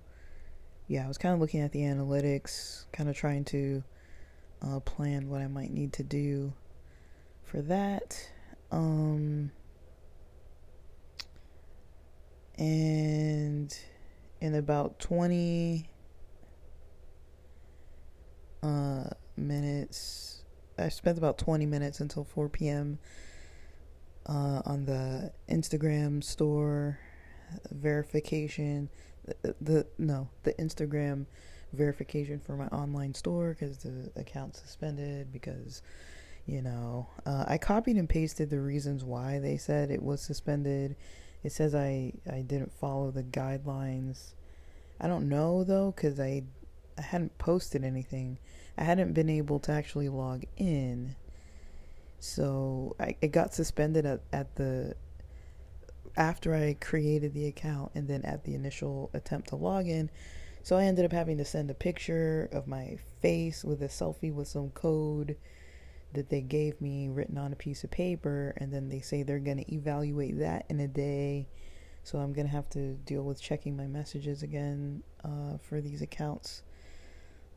yeah, 0.89 1.05
I 1.05 1.09
was 1.09 1.19
kind 1.19 1.35
of 1.35 1.41
looking 1.41 1.61
at 1.61 1.73
the 1.73 1.81
analytics, 1.81 2.87
kind 2.93 3.11
of 3.11 3.17
trying 3.17 3.45
to 3.47 3.83
uh, 4.63 4.81
plan 4.81 5.29
what 5.29 5.43
I 5.43 5.49
might 5.49 5.71
need 5.71 5.93
to 5.95 6.03
do 6.03 6.55
for 7.45 7.63
that. 7.63 8.29
Um, 8.71 9.51
and 12.59 13.77
in 14.41 14.55
about 14.55 14.99
20 14.99 15.89
uh, 18.63 19.05
minutes, 19.37 20.43
I 20.79 20.89
spent 20.89 21.19
about 21.19 21.39
20 21.39 21.67
minutes 21.67 22.01
until 22.01 22.25
4 22.25 22.49
p.m 22.49 22.99
uh, 24.27 24.63
on 24.65 24.85
the 24.85 25.33
Instagram 25.49 26.23
store 26.23 26.99
verification. 27.71 28.89
The, 29.43 29.55
the 29.61 29.87
no, 29.99 30.29
the 30.43 30.53
Instagram 30.55 31.27
verification 31.73 32.39
for 32.39 32.57
my 32.57 32.67
online 32.67 33.15
store 33.15 33.57
because 33.59 33.79
the 33.79 34.11
account 34.17 34.57
suspended 34.57 35.33
because 35.33 35.83
you 36.47 36.63
know 36.63 37.09
uh, 37.27 37.45
I 37.47 37.59
copied 37.59 37.97
and 37.97 38.09
pasted 38.09 38.51
the 38.51 38.61
reasons 38.61 39.05
why 39.05 39.39
they 39.39 39.57
said 39.57 39.91
it 39.91 40.03
was 40.03 40.21
suspended. 40.21 40.97
It 41.43 41.53
says 41.53 41.75
I 41.75 42.13
I 42.31 42.43
didn't 42.43 42.73
follow 42.73 43.11
the 43.11 43.23
guidelines. 43.23 44.35
I 45.01 45.09
don't 45.09 45.29
know 45.29 45.65
though 45.65 45.93
because 45.95 46.21
I 46.21 46.45
I 46.97 47.03
hadn't 47.03 47.37
posted 47.39 47.85
anything. 47.85 48.39
I 48.79 48.85
hadn't 48.85 49.13
been 49.13 49.31
able 49.31 49.59
to 49.61 49.73
actually 49.73 50.09
log 50.09 50.45
in 50.57 51.17
so 52.25 52.97
I, 52.99 53.17
it 53.21 53.33
got 53.33 53.53
suspended 53.53 54.07
at, 54.07 54.23
at 54.33 54.57
the 54.57 54.97
after 56.17 56.55
I 56.55 56.75
created 56.81 57.35
the 57.35 57.47
account 57.47 57.93
and 57.95 58.09
then 58.09 58.23
at 58.23 58.45
the 58.45 58.55
initial 58.55 59.11
attempt 59.13 59.49
to 59.49 59.57
log 59.57 59.89
in. 59.89 60.11
So 60.63 60.77
I 60.79 60.85
ended 60.85 61.05
up 61.05 61.13
having 61.13 61.37
to 61.37 61.45
send 61.45 61.71
a 61.71 61.75
picture 61.75 62.49
of 62.51 62.67
my 62.67 62.97
face 63.21 63.63
with 63.63 63.83
a 63.83 63.89
selfie 63.89 64.33
with 64.33 64.49
some 64.49 64.71
code 64.71 65.37
that 66.15 66.31
they 66.31 66.41
gave 66.41 66.81
me 66.81 67.09
written 67.09 67.39
on 67.39 67.53
a 67.53 67.57
piece 67.57 67.85
of 67.85 67.91
paper, 67.91 68.55
and 68.57 68.73
then 68.73 68.89
they 68.89 69.01
say 69.01 69.23
they're 69.23 69.39
going 69.39 69.59
to 69.59 69.75
evaluate 69.75 70.39
that 70.39 70.65
in 70.69 70.81
a 70.81 70.89
day. 70.89 71.49
So 72.03 72.19
I'm 72.19 72.33
going 72.33 72.47
to 72.47 72.53
have 72.53 72.69
to 72.71 72.95
deal 72.95 73.23
with 73.23 73.41
checking 73.41 73.77
my 73.77 73.87
messages 73.87 74.43
again 74.43 75.03
uh, 75.25 75.59
for 75.59 75.81
these 75.81 76.03
accounts. 76.03 76.63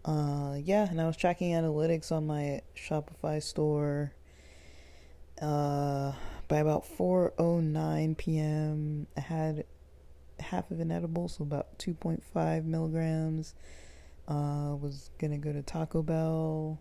Uh, 0.05 0.55
yeah, 0.63 0.89
and 0.89 1.01
I 1.01 1.05
was 1.05 1.17
tracking 1.17 1.51
analytics 1.51 2.11
on 2.11 2.25
my 2.25 2.61
Shopify 2.75 3.43
store. 3.43 4.13
Uh, 5.41 6.13
by 6.47 6.57
about 6.57 6.85
4:09 6.85 8.17
p.m., 8.17 9.07
I 9.17 9.19
had 9.19 9.65
half 10.39 10.71
of 10.71 10.79
an 10.79 10.91
edible, 10.91 11.27
so 11.27 11.43
about 11.43 11.77
2.5 11.77 12.63
milligrams. 12.63 13.53
Uh, 14.27 14.75
was 14.79 15.09
gonna 15.19 15.37
go 15.37 15.51
to 15.53 15.61
Taco 15.61 16.01
Bell. 16.01 16.79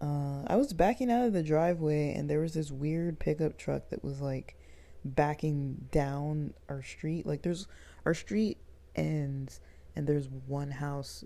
Uh, 0.00 0.42
I 0.46 0.56
was 0.56 0.72
backing 0.72 1.10
out 1.10 1.26
of 1.26 1.32
the 1.32 1.42
driveway, 1.42 2.14
and 2.14 2.28
there 2.28 2.40
was 2.40 2.54
this 2.54 2.70
weird 2.70 3.18
pickup 3.18 3.58
truck 3.58 3.90
that 3.90 4.02
was 4.02 4.20
like 4.20 4.56
backing 5.04 5.88
down 5.90 6.54
our 6.68 6.82
street. 6.82 7.26
Like 7.26 7.42
there's 7.42 7.66
our 8.06 8.14
street 8.14 8.58
ends, 8.96 9.60
and 9.94 10.06
there's 10.06 10.28
one 10.46 10.70
house 10.70 11.24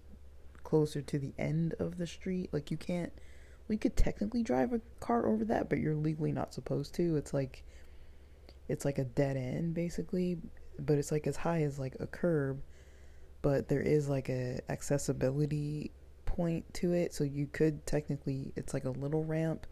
closer 0.64 1.02
to 1.02 1.19
the 1.19 1.33
end 1.38 1.75
of 1.78 1.99
the 1.99 2.07
street. 2.07 2.50
Like 2.52 2.71
you 2.71 2.76
can't. 2.76 3.12
We 3.69 3.76
could 3.76 3.97
technically 3.97 4.43
drive 4.43 4.73
a 4.73 4.81
car 5.00 5.26
over 5.26 5.45
that, 5.47 5.71
but 5.71 5.78
you're 5.78 5.95
legally 5.95 6.33
not 6.33 6.52
supposed 6.52 6.95
to. 6.97 7.16
It's 7.16 7.33
like 7.33 7.62
it's 8.69 8.85
like 8.85 8.99
a 8.99 9.04
dead 9.04 9.37
end 9.37 9.75
basically, 9.75 10.38
but 10.78 10.99
it's 10.99 11.12
like 11.12 11.26
as 11.26 11.37
high 11.37 11.62
as 11.62 11.78
like 11.78 11.97
a 12.00 12.07
curb, 12.07 12.61
but 13.40 13.69
there 13.69 13.81
is 13.81 14.09
like 14.09 14.28
a 14.28 14.61
accessibility 14.69 15.93
point 16.35 16.73
to 16.75 16.93
it, 16.93 17.14
so 17.14 17.25
you 17.25 17.47
could 17.47 17.87
technically 17.87 18.53
it's 18.57 18.75
like 18.75 18.85
a 18.85 18.91
little 18.91 19.25
ramp, 19.25 19.67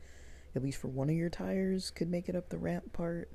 at 0.55 0.63
least 0.63 0.79
for 0.79 0.89
one 0.89 1.11
of 1.11 1.17
your 1.17 1.31
tires 1.31 1.91
could 1.91 2.09
make 2.09 2.29
it 2.29 2.37
up 2.37 2.49
the 2.49 2.59
ramp 2.59 2.93
part. 2.93 3.31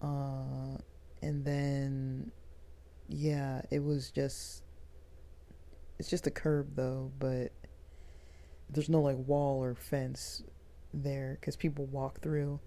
Uh, 0.00 0.78
and 1.22 1.44
then 1.44 2.30
yeah, 3.08 3.62
it 3.70 3.82
was 3.82 4.10
just 4.10 4.62
it's 5.98 6.08
just 6.08 6.26
a 6.26 6.30
curb 6.30 6.74
though, 6.76 7.10
but 7.18 7.52
there's 8.70 8.88
no 8.88 9.00
like 9.00 9.16
wall 9.16 9.62
or 9.62 9.74
fence 9.74 10.42
there 10.94 11.38
because 11.40 11.56
people 11.56 11.86
walk 11.86 12.20
through. 12.20 12.60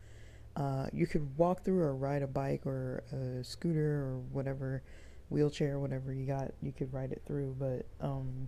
Uh, 0.55 0.87
you 0.93 1.05
could 1.05 1.37
walk 1.37 1.63
through 1.63 1.79
or 1.79 1.95
ride 1.95 2.21
a 2.21 2.27
bike 2.27 2.65
or 2.65 3.03
a 3.11 3.43
scooter 3.43 4.03
or 4.03 4.19
whatever 4.31 4.83
wheelchair, 5.29 5.79
whatever 5.79 6.13
you 6.13 6.25
got, 6.25 6.51
you 6.61 6.71
could 6.71 6.93
ride 6.93 7.11
it 7.11 7.21
through. 7.25 7.55
But 7.59 7.85
um, 8.05 8.47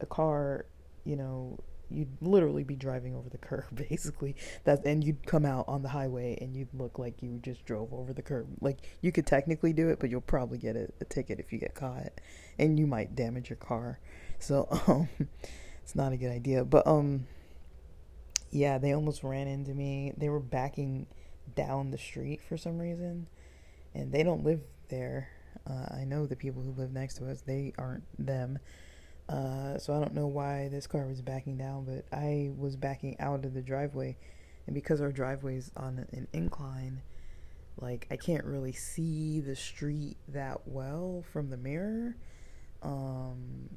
a 0.00 0.06
car, 0.06 0.66
you 1.04 1.16
know, 1.16 1.58
you'd 1.88 2.20
literally 2.20 2.64
be 2.64 2.74
driving 2.74 3.14
over 3.14 3.28
the 3.28 3.38
curb 3.38 3.64
basically. 3.88 4.36
That 4.64 4.84
and 4.84 5.04
you'd 5.04 5.26
come 5.26 5.44
out 5.44 5.66
on 5.68 5.82
the 5.82 5.88
highway 5.88 6.38
and 6.40 6.56
you'd 6.56 6.72
look 6.74 6.98
like 6.98 7.22
you 7.22 7.38
just 7.42 7.64
drove 7.64 7.92
over 7.92 8.12
the 8.12 8.22
curb. 8.22 8.48
Like 8.60 8.78
you 9.00 9.12
could 9.12 9.26
technically 9.26 9.72
do 9.72 9.88
it, 9.88 10.00
but 10.00 10.10
you'll 10.10 10.20
probably 10.20 10.58
get 10.58 10.76
a, 10.76 10.88
a 11.00 11.04
ticket 11.04 11.40
if 11.40 11.52
you 11.52 11.58
get 11.58 11.74
caught, 11.74 12.12
and 12.58 12.78
you 12.78 12.86
might 12.86 13.14
damage 13.14 13.50
your 13.50 13.56
car. 13.56 14.00
So 14.38 14.68
um, 14.86 15.08
it's 15.82 15.94
not 15.94 16.12
a 16.12 16.16
good 16.16 16.32
idea. 16.32 16.64
But 16.64 16.86
um 16.86 17.26
yeah, 18.50 18.78
they 18.78 18.92
almost 18.92 19.22
ran 19.22 19.48
into 19.48 19.74
me. 19.74 20.12
They 20.16 20.28
were 20.28 20.40
backing 20.40 21.06
down 21.54 21.90
the 21.90 21.98
street 21.98 22.40
for 22.48 22.56
some 22.56 22.78
reason, 22.78 23.28
and 23.94 24.12
they 24.12 24.22
don't 24.22 24.44
live 24.44 24.60
there. 24.88 25.28
Uh, 25.68 25.86
I 25.94 26.04
know 26.04 26.26
the 26.26 26.36
people 26.36 26.62
who 26.62 26.70
live 26.72 26.92
next 26.92 27.14
to 27.14 27.28
us, 27.28 27.40
they 27.40 27.72
aren't 27.76 28.04
them. 28.18 28.58
Uh, 29.28 29.78
so 29.78 29.94
I 29.94 30.00
don't 30.00 30.14
know 30.14 30.28
why 30.28 30.68
this 30.68 30.86
car 30.86 31.06
was 31.06 31.20
backing 31.20 31.56
down, 31.56 31.84
but 31.84 32.04
I 32.16 32.50
was 32.56 32.76
backing 32.76 33.18
out 33.18 33.44
of 33.44 33.54
the 33.54 33.62
driveway, 33.62 34.16
and 34.66 34.74
because 34.74 35.00
our 35.00 35.10
driveway's 35.10 35.70
on 35.76 36.06
an 36.12 36.28
incline, 36.32 37.02
like 37.80 38.06
I 38.10 38.16
can't 38.16 38.44
really 38.44 38.72
see 38.72 39.40
the 39.40 39.56
street 39.56 40.16
that 40.28 40.60
well 40.66 41.24
from 41.32 41.50
the 41.50 41.56
mirror. 41.56 42.16
Um, 42.82 43.70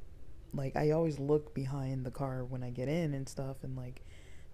like 0.54 0.76
I 0.76 0.90
always 0.92 1.18
look 1.18 1.52
behind 1.54 2.06
the 2.06 2.10
car 2.10 2.44
when 2.44 2.62
I 2.62 2.70
get 2.70 2.88
in 2.88 3.12
and 3.14 3.28
stuff, 3.28 3.56
and 3.62 3.76
like 3.76 4.02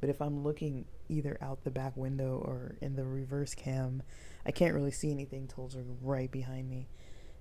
but 0.01 0.11
if 0.11 0.21
I'm 0.21 0.43
looking 0.43 0.85
either 1.09 1.39
out 1.41 1.65
the 1.65 1.71
back 1.71 1.97
window 1.97 2.43
or 2.45 2.77
in 2.81 2.97
the 2.97 3.05
reverse 3.05 3.55
cam, 3.55 4.03
I 4.45 4.51
can't 4.51 4.75
really 4.75 4.91
see 4.91 5.11
anything 5.11 5.49
till 5.49 5.67
it's 5.67 5.77
right 6.03 6.31
behind 6.31 6.69
me. 6.69 6.89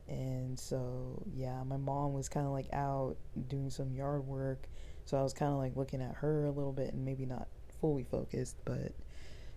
And 0.08 0.60
so, 0.60 1.24
yeah, 1.36 1.63
my 1.63 1.78
mom 1.78 2.13
was 2.13 2.30
kind 2.30 2.46
of 2.46 2.52
like 2.52 2.68
out 2.74 3.15
doing 3.48 3.70
some 3.70 3.94
yard 3.94 4.26
work. 4.28 4.68
So 5.06 5.18
I 5.18 5.24
was 5.24 5.34
kind 5.34 5.52
of 5.52 5.58
like 5.58 5.76
looking 5.76 6.02
at 6.02 6.15
her 6.15 6.46
a 6.46 6.52
little 6.52 6.72
bit 6.72 6.94
and 6.94 7.06
maybe 7.06 7.26
not 7.26 7.48
fully 7.82 8.04
focused. 8.04 8.58
But 8.65 8.94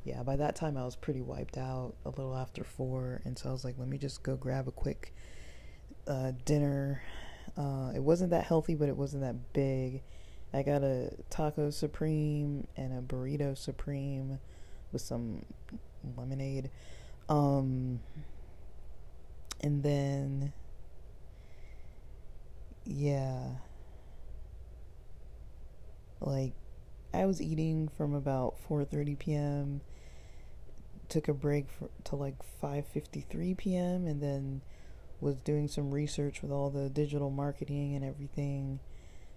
yeah, 0.05 0.23
by 0.23 0.37
that 0.37 0.57
time 0.57 0.77
I 0.77 0.85
was 0.85 0.97
pretty 0.97 1.21
wiped 1.21 1.59
out 1.59 1.95
a 2.05 2.11
little 2.11 2.37
after 2.37 2.65
four. 2.65 3.21
And 3.25 3.39
so 3.39 3.49
I 3.51 3.53
was 3.53 3.65
like, 3.65 3.77
let 3.79 3.89
me 3.89 3.99
just 3.99 4.23
go 4.23 4.37
grab 4.37 4.69
a 4.69 4.73
quick 4.73 5.15
uh, 6.07 6.33
dinner. 6.45 7.03
Uh, 7.57 7.93
it 7.95 8.03
wasn't 8.03 8.31
that 8.31 8.45
healthy, 8.45 8.75
but 8.75 8.89
it 8.89 8.97
wasn't 8.97 9.23
that 9.23 9.53
big 9.53 10.03
I 10.53 10.63
got 10.63 10.83
a 10.83 11.11
taco 11.29 11.71
supreme 11.71 12.67
and 12.77 12.99
a 12.99 13.03
burrito 13.03 13.57
supreme 13.57 14.39
with 14.93 15.03
some 15.03 15.45
lemonade. 16.17 16.71
Um 17.29 18.01
and 19.61 19.83
then 19.83 20.53
yeah. 22.85 23.49
Like 26.21 26.55
I 27.14 27.27
was 27.27 27.40
eating 27.40 27.88
from 27.88 28.14
about 28.14 28.57
4:30 28.68 29.18
p.m. 29.18 29.81
took 31.09 31.29
a 31.29 31.35
break 31.35 31.68
for, 31.71 31.88
to 32.05 32.16
like 32.16 32.37
5:53 32.62 33.57
p.m. 33.57 34.07
and 34.07 34.23
then 34.23 34.62
was 35.21 35.37
doing 35.37 35.68
some 35.68 35.90
research 35.90 36.42
with 36.42 36.51
all 36.53 36.71
the 36.71 36.88
digital 36.88 37.31
marketing 37.31 37.94
and 37.94 38.05
everything 38.05 38.81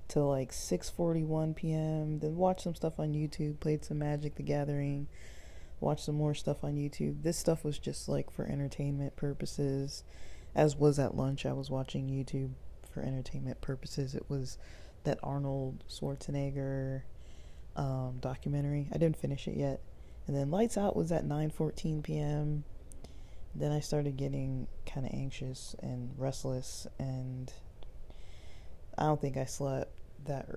till 0.07 0.27
like 0.27 0.51
6:41 0.51 1.55
p.m. 1.55 2.19
Then 2.19 2.35
watched 2.35 2.61
some 2.61 2.75
stuff 2.75 2.99
on 2.99 3.13
YouTube, 3.13 3.59
played 3.59 3.83
some 3.85 3.99
Magic 3.99 4.35
the 4.35 4.43
Gathering, 4.43 5.07
watched 5.81 6.05
some 6.05 6.15
more 6.15 6.33
stuff 6.33 6.63
on 6.63 6.75
YouTube. 6.75 7.23
This 7.23 7.37
stuff 7.37 7.63
was 7.63 7.79
just 7.79 8.07
like 8.07 8.31
for 8.31 8.45
entertainment 8.45 9.15
purposes. 9.15 10.03
As 10.53 10.75
was 10.75 10.99
at 10.99 11.15
lunch, 11.15 11.45
I 11.45 11.53
was 11.53 11.69
watching 11.69 12.07
YouTube 12.07 12.51
for 12.91 13.01
entertainment 13.01 13.61
purposes. 13.61 14.15
It 14.15 14.25
was 14.29 14.57
that 15.03 15.19
Arnold 15.23 15.83
Schwarzenegger 15.89 17.01
um, 17.75 18.17
documentary. 18.19 18.89
I 18.93 18.97
didn't 18.97 19.17
finish 19.17 19.47
it 19.47 19.57
yet. 19.57 19.81
And 20.27 20.35
then 20.35 20.51
Lights 20.51 20.77
Out 20.77 20.95
was 20.95 21.11
at 21.11 21.25
9:14 21.25 22.03
p.m. 22.03 22.63
Then 23.55 23.71
I 23.71 23.79
started 23.79 24.17
getting 24.17 24.67
kind 24.85 25.05
of 25.05 25.13
anxious 25.13 25.75
and 25.81 26.11
restless 26.17 26.87
and 26.97 27.51
I 28.97 29.03
don't 29.03 29.19
think 29.19 29.35
I 29.35 29.45
slept 29.45 29.91
that 30.25 30.47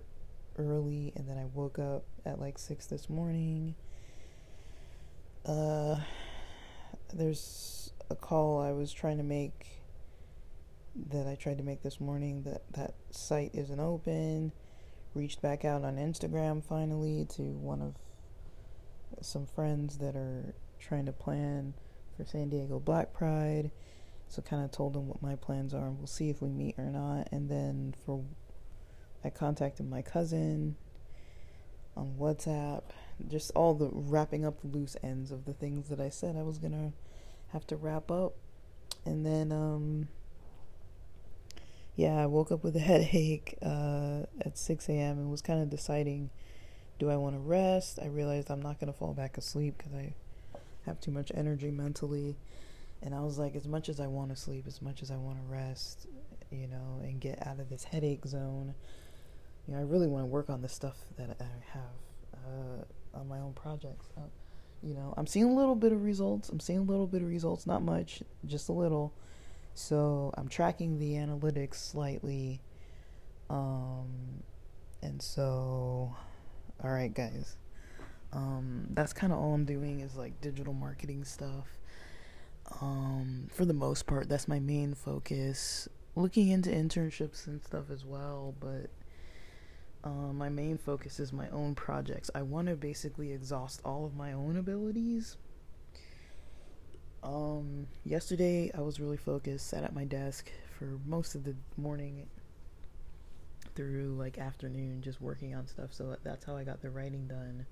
early 0.56 1.12
and 1.16 1.28
then 1.28 1.38
I 1.38 1.46
woke 1.46 1.78
up 1.78 2.04
at 2.24 2.40
like 2.40 2.58
6 2.58 2.87
this 2.87 3.10
morning. 3.10 3.74
Uh 5.44 5.96
there's 7.12 7.92
a 8.11 8.14
call 8.14 8.61
I 8.61 8.72
was 8.72 8.92
trying 8.92 9.18
to 9.18 9.22
make 9.22 9.83
that 11.11 11.26
I 11.26 11.35
tried 11.35 11.59
to 11.59 11.64
make 11.64 11.83
this 11.83 12.00
morning 12.00 12.42
that 12.44 12.62
that 12.72 12.94
site 13.11 13.50
isn't 13.54 13.80
open. 13.80 14.52
Reached 15.14 15.42
back 15.42 15.64
out 15.64 15.85
on 15.85 15.96
Instagram 15.96 16.64
finally 16.64 17.26
to 17.37 17.42
one 17.42 17.83
of 17.83 17.94
some 19.20 19.46
friends 19.46 19.98
that 19.98 20.16
are 20.16 20.54
trying 20.80 21.07
to 21.07 21.12
plan 21.12 21.74
for 22.16 22.24
San 22.24 22.48
Diego 22.48 22.80
Black 22.80 23.12
Pride. 23.12 23.70
So 24.28 24.40
kind 24.42 24.64
of 24.64 24.70
told 24.70 24.94
them 24.94 25.09
what 25.09 25.22
my 25.22 25.37
plans 25.37 25.74
are 25.74 25.87
and 25.87 25.98
we'll 25.98 26.07
see 26.07 26.30
if 26.30 26.40
we 26.40 26.48
meet 26.48 26.76
or 26.78 26.90
not. 26.90 27.28
And 27.30 27.50
then 27.50 27.94
for 28.04 28.24
I 29.22 29.30
contacted 29.30 29.88
my 29.88 30.02
cousin 30.02 30.76
on 31.96 32.14
WhatsApp. 32.18 32.83
Just 33.29 33.53
all 33.55 33.74
the 33.74 33.90
wrapping 33.92 34.44
up 34.44 34.59
loose 34.62 34.96
ends 35.03 35.31
of 35.31 35.44
the 35.44 35.53
things 35.53 35.88
that 35.88 36.00
I 36.00 36.09
said 36.09 36.37
I 36.37 36.42
was 36.42 36.59
gonna 36.59 36.92
have 37.53 37.66
to 37.68 37.77
wrap 37.77 38.11
up. 38.11 38.35
And 39.07 39.24
then, 39.24 39.53
um, 39.53 40.09
yeah, 41.96 42.16
I 42.16 42.27
woke 42.27 42.50
up 42.50 42.64
with 42.64 42.77
a 42.77 42.81
headache 42.81 43.57
uh, 43.62 44.22
at 44.40 44.59
6 44.59 44.88
a.m. 44.88 45.18
and 45.18 45.31
was 45.31 45.42
kind 45.42 45.62
of 45.62 45.70
deciding 45.70 46.31
do 46.98 47.11
I 47.11 47.16
want 47.16 47.35
to 47.35 47.40
rest? 47.40 47.98
I 48.00 48.07
realized 48.07 48.50
I'm 48.50 48.62
not 48.62 48.79
going 48.79 48.92
to 48.92 48.96
fall 48.96 49.14
back 49.14 49.37
asleep 49.37 49.79
because 49.79 49.94
I 49.94 50.14
have 50.87 51.00
too 51.00 51.11
much 51.11 51.33
energy 51.35 51.70
mentally. 51.70 52.37
And 53.03 53.14
I 53.14 53.20
was 53.20 53.38
like, 53.38 53.57
as 53.57 53.66
much 53.66 53.88
as 53.88 54.00
I 54.00 54.07
want 54.07 54.31
to 54.31 54.37
sleep, 54.37 54.64
as 54.66 54.81
much 54.81 55.03
as 55.03 55.11
I 55.11 55.16
want 55.16 55.38
to 55.38 55.53
rest, 55.53 56.07
you 56.50 56.68
know, 56.68 57.00
and 57.03 57.20
get 57.20 57.44
out 57.46 57.59
of 57.59 57.68
this 57.68 57.85
headache 57.85 58.24
zone, 58.27 58.74
you 59.66 59.74
know, 59.74 59.81
I 59.81 59.83
really 59.83 60.07
want 60.07 60.22
to 60.22 60.27
work 60.27 60.48
on 60.48 60.62
the 60.62 60.68
stuff 60.68 60.98
that 61.18 61.37
I 61.40 61.44
have 61.72 61.83
uh, 62.33 62.85
on 63.14 63.29
my 63.29 63.38
own 63.38 63.53
projects. 63.53 64.07
Uh, 64.16 64.22
you 64.83 64.94
know, 64.94 65.14
I'm 65.16 65.27
seeing 65.27 65.46
a 65.46 65.55
little 65.55 65.74
bit 65.74 65.92
of 65.92 66.05
results. 66.05 66.48
I'm 66.48 66.61
seeing 66.61 66.81
a 66.81 66.83
little 66.83 67.07
bit 67.07 67.22
of 67.22 67.29
results, 67.29 67.66
not 67.66 67.83
much, 67.83 68.22
just 68.46 68.68
a 68.68 68.72
little. 68.72 69.14
So 69.74 70.33
I'm 70.37 70.48
tracking 70.48 70.98
the 70.98 71.14
analytics 71.14 71.77
slightly. 71.77 72.61
Um, 73.48 74.42
and 75.03 75.20
so, 75.20 76.14
all 76.83 76.90
right, 76.90 77.12
guys. 77.12 77.57
Um, 78.33 78.88
that's 78.90 79.12
kind 79.12 79.33
of 79.33 79.38
all 79.38 79.55
I'm 79.55 79.64
doing 79.64 80.00
is 80.00 80.16
like 80.16 80.40
digital 80.40 80.74
marketing 80.74 81.24
stuff. 81.24 81.79
Um, 82.81 83.48
for 83.53 83.64
the 83.64 83.74
most 83.74 84.07
part, 84.07 84.29
that's 84.29 84.48
my 84.48 84.59
main 84.59 84.94
focus. 84.94 85.88
Looking 86.16 86.48
into 86.48 86.70
internships 86.70 87.46
and 87.46 87.62
stuff 87.62 87.90
as 87.90 88.05
well, 88.05 88.55
but 88.61 88.90
uh, 90.05 90.33
my 90.33 90.51
main 90.51 90.77
focus 90.77 91.19
is 91.19 91.33
my 91.33 91.49
own 91.49 91.75
projects. 91.75 92.31
I 92.35 92.43
want 92.43 92.69
to 92.69 92.77
basically 92.77 93.33
exhaust 93.33 93.81
all 93.85 94.05
of 94.05 94.14
my 94.14 94.33
own 94.33 94.57
abilities. 94.59 95.38
Um, 97.23 97.87
yesterday 98.05 98.71
I 98.77 98.83
was 98.83 99.01
really 99.01 99.17
focused, 99.17 99.69
sat 99.69 99.83
at 99.83 99.95
my 99.95 100.05
desk 100.05 100.51
for 100.79 101.01
most 101.07 101.35
of 101.35 101.45
the 101.45 101.57
morning 101.79 102.27
through 103.75 104.14
like 104.19 104.37
afternoon, 104.37 105.01
just 105.01 105.23
working 105.23 105.55
on 105.55 105.67
stuff. 105.67 105.95
So 105.95 106.17
that's 106.23 106.45
how 106.45 106.55
I 106.55 106.64
got 106.64 106.83
the 106.83 106.90
writing 106.90 107.27
done. 107.27 107.64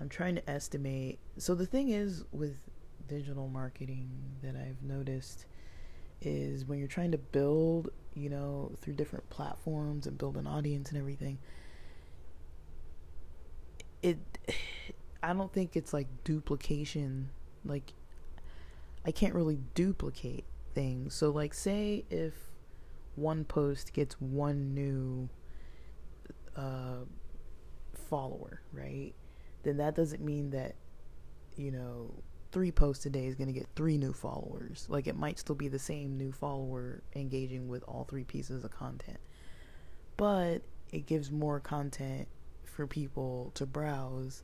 I'm 0.00 0.08
trying 0.08 0.34
to 0.34 0.50
estimate. 0.50 1.20
So 1.38 1.54
the 1.54 1.66
thing 1.66 1.90
is 1.90 2.24
with 2.32 2.56
digital 3.06 3.48
marketing 3.48 4.10
that 4.42 4.56
I've 4.56 4.82
noticed 4.82 5.46
is 6.20 6.64
when 6.64 6.80
you're 6.80 6.88
trying 6.88 7.12
to 7.12 7.18
build, 7.18 7.90
you 8.18 8.28
know, 8.28 8.72
through 8.80 8.94
different 8.94 9.28
platforms 9.30 10.06
and 10.06 10.18
build 10.18 10.36
an 10.36 10.46
audience 10.46 10.90
and 10.90 10.98
everything, 10.98 11.38
it 14.02 14.18
I 15.22 15.32
don't 15.32 15.52
think 15.52 15.76
it's 15.76 15.92
like 15.92 16.06
duplication. 16.24 17.30
Like 17.64 17.92
I 19.04 19.10
can't 19.10 19.34
really 19.34 19.58
duplicate 19.74 20.44
things. 20.74 21.14
So 21.14 21.30
like 21.30 21.54
say 21.54 22.04
if 22.10 22.34
one 23.16 23.44
post 23.44 23.92
gets 23.92 24.20
one 24.20 24.74
new 24.74 25.28
uh 26.56 27.04
follower, 28.08 28.62
right? 28.72 29.12
Then 29.62 29.76
that 29.78 29.94
doesn't 29.94 30.22
mean 30.22 30.50
that 30.50 30.76
you 31.56 31.70
know 31.72 32.14
three 32.50 32.70
posts 32.70 33.06
a 33.06 33.10
day 33.10 33.26
is 33.26 33.34
going 33.34 33.52
to 33.52 33.58
get 33.58 33.68
three 33.76 33.98
new 33.98 34.12
followers. 34.12 34.86
Like 34.88 35.06
it 35.06 35.16
might 35.16 35.38
still 35.38 35.54
be 35.54 35.68
the 35.68 35.78
same 35.78 36.16
new 36.16 36.32
follower 36.32 37.02
engaging 37.14 37.68
with 37.68 37.82
all 37.84 38.04
three 38.04 38.24
pieces 38.24 38.64
of 38.64 38.70
content. 38.70 39.18
But 40.16 40.62
it 40.90 41.06
gives 41.06 41.30
more 41.30 41.60
content 41.60 42.28
for 42.64 42.86
people 42.86 43.50
to 43.54 43.66
browse 43.66 44.42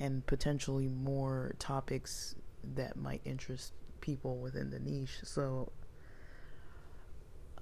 and 0.00 0.24
potentially 0.26 0.88
more 0.88 1.54
topics 1.58 2.34
that 2.74 2.96
might 2.96 3.20
interest 3.24 3.72
people 4.00 4.38
within 4.38 4.70
the 4.70 4.78
niche. 4.78 5.18
So 5.22 5.70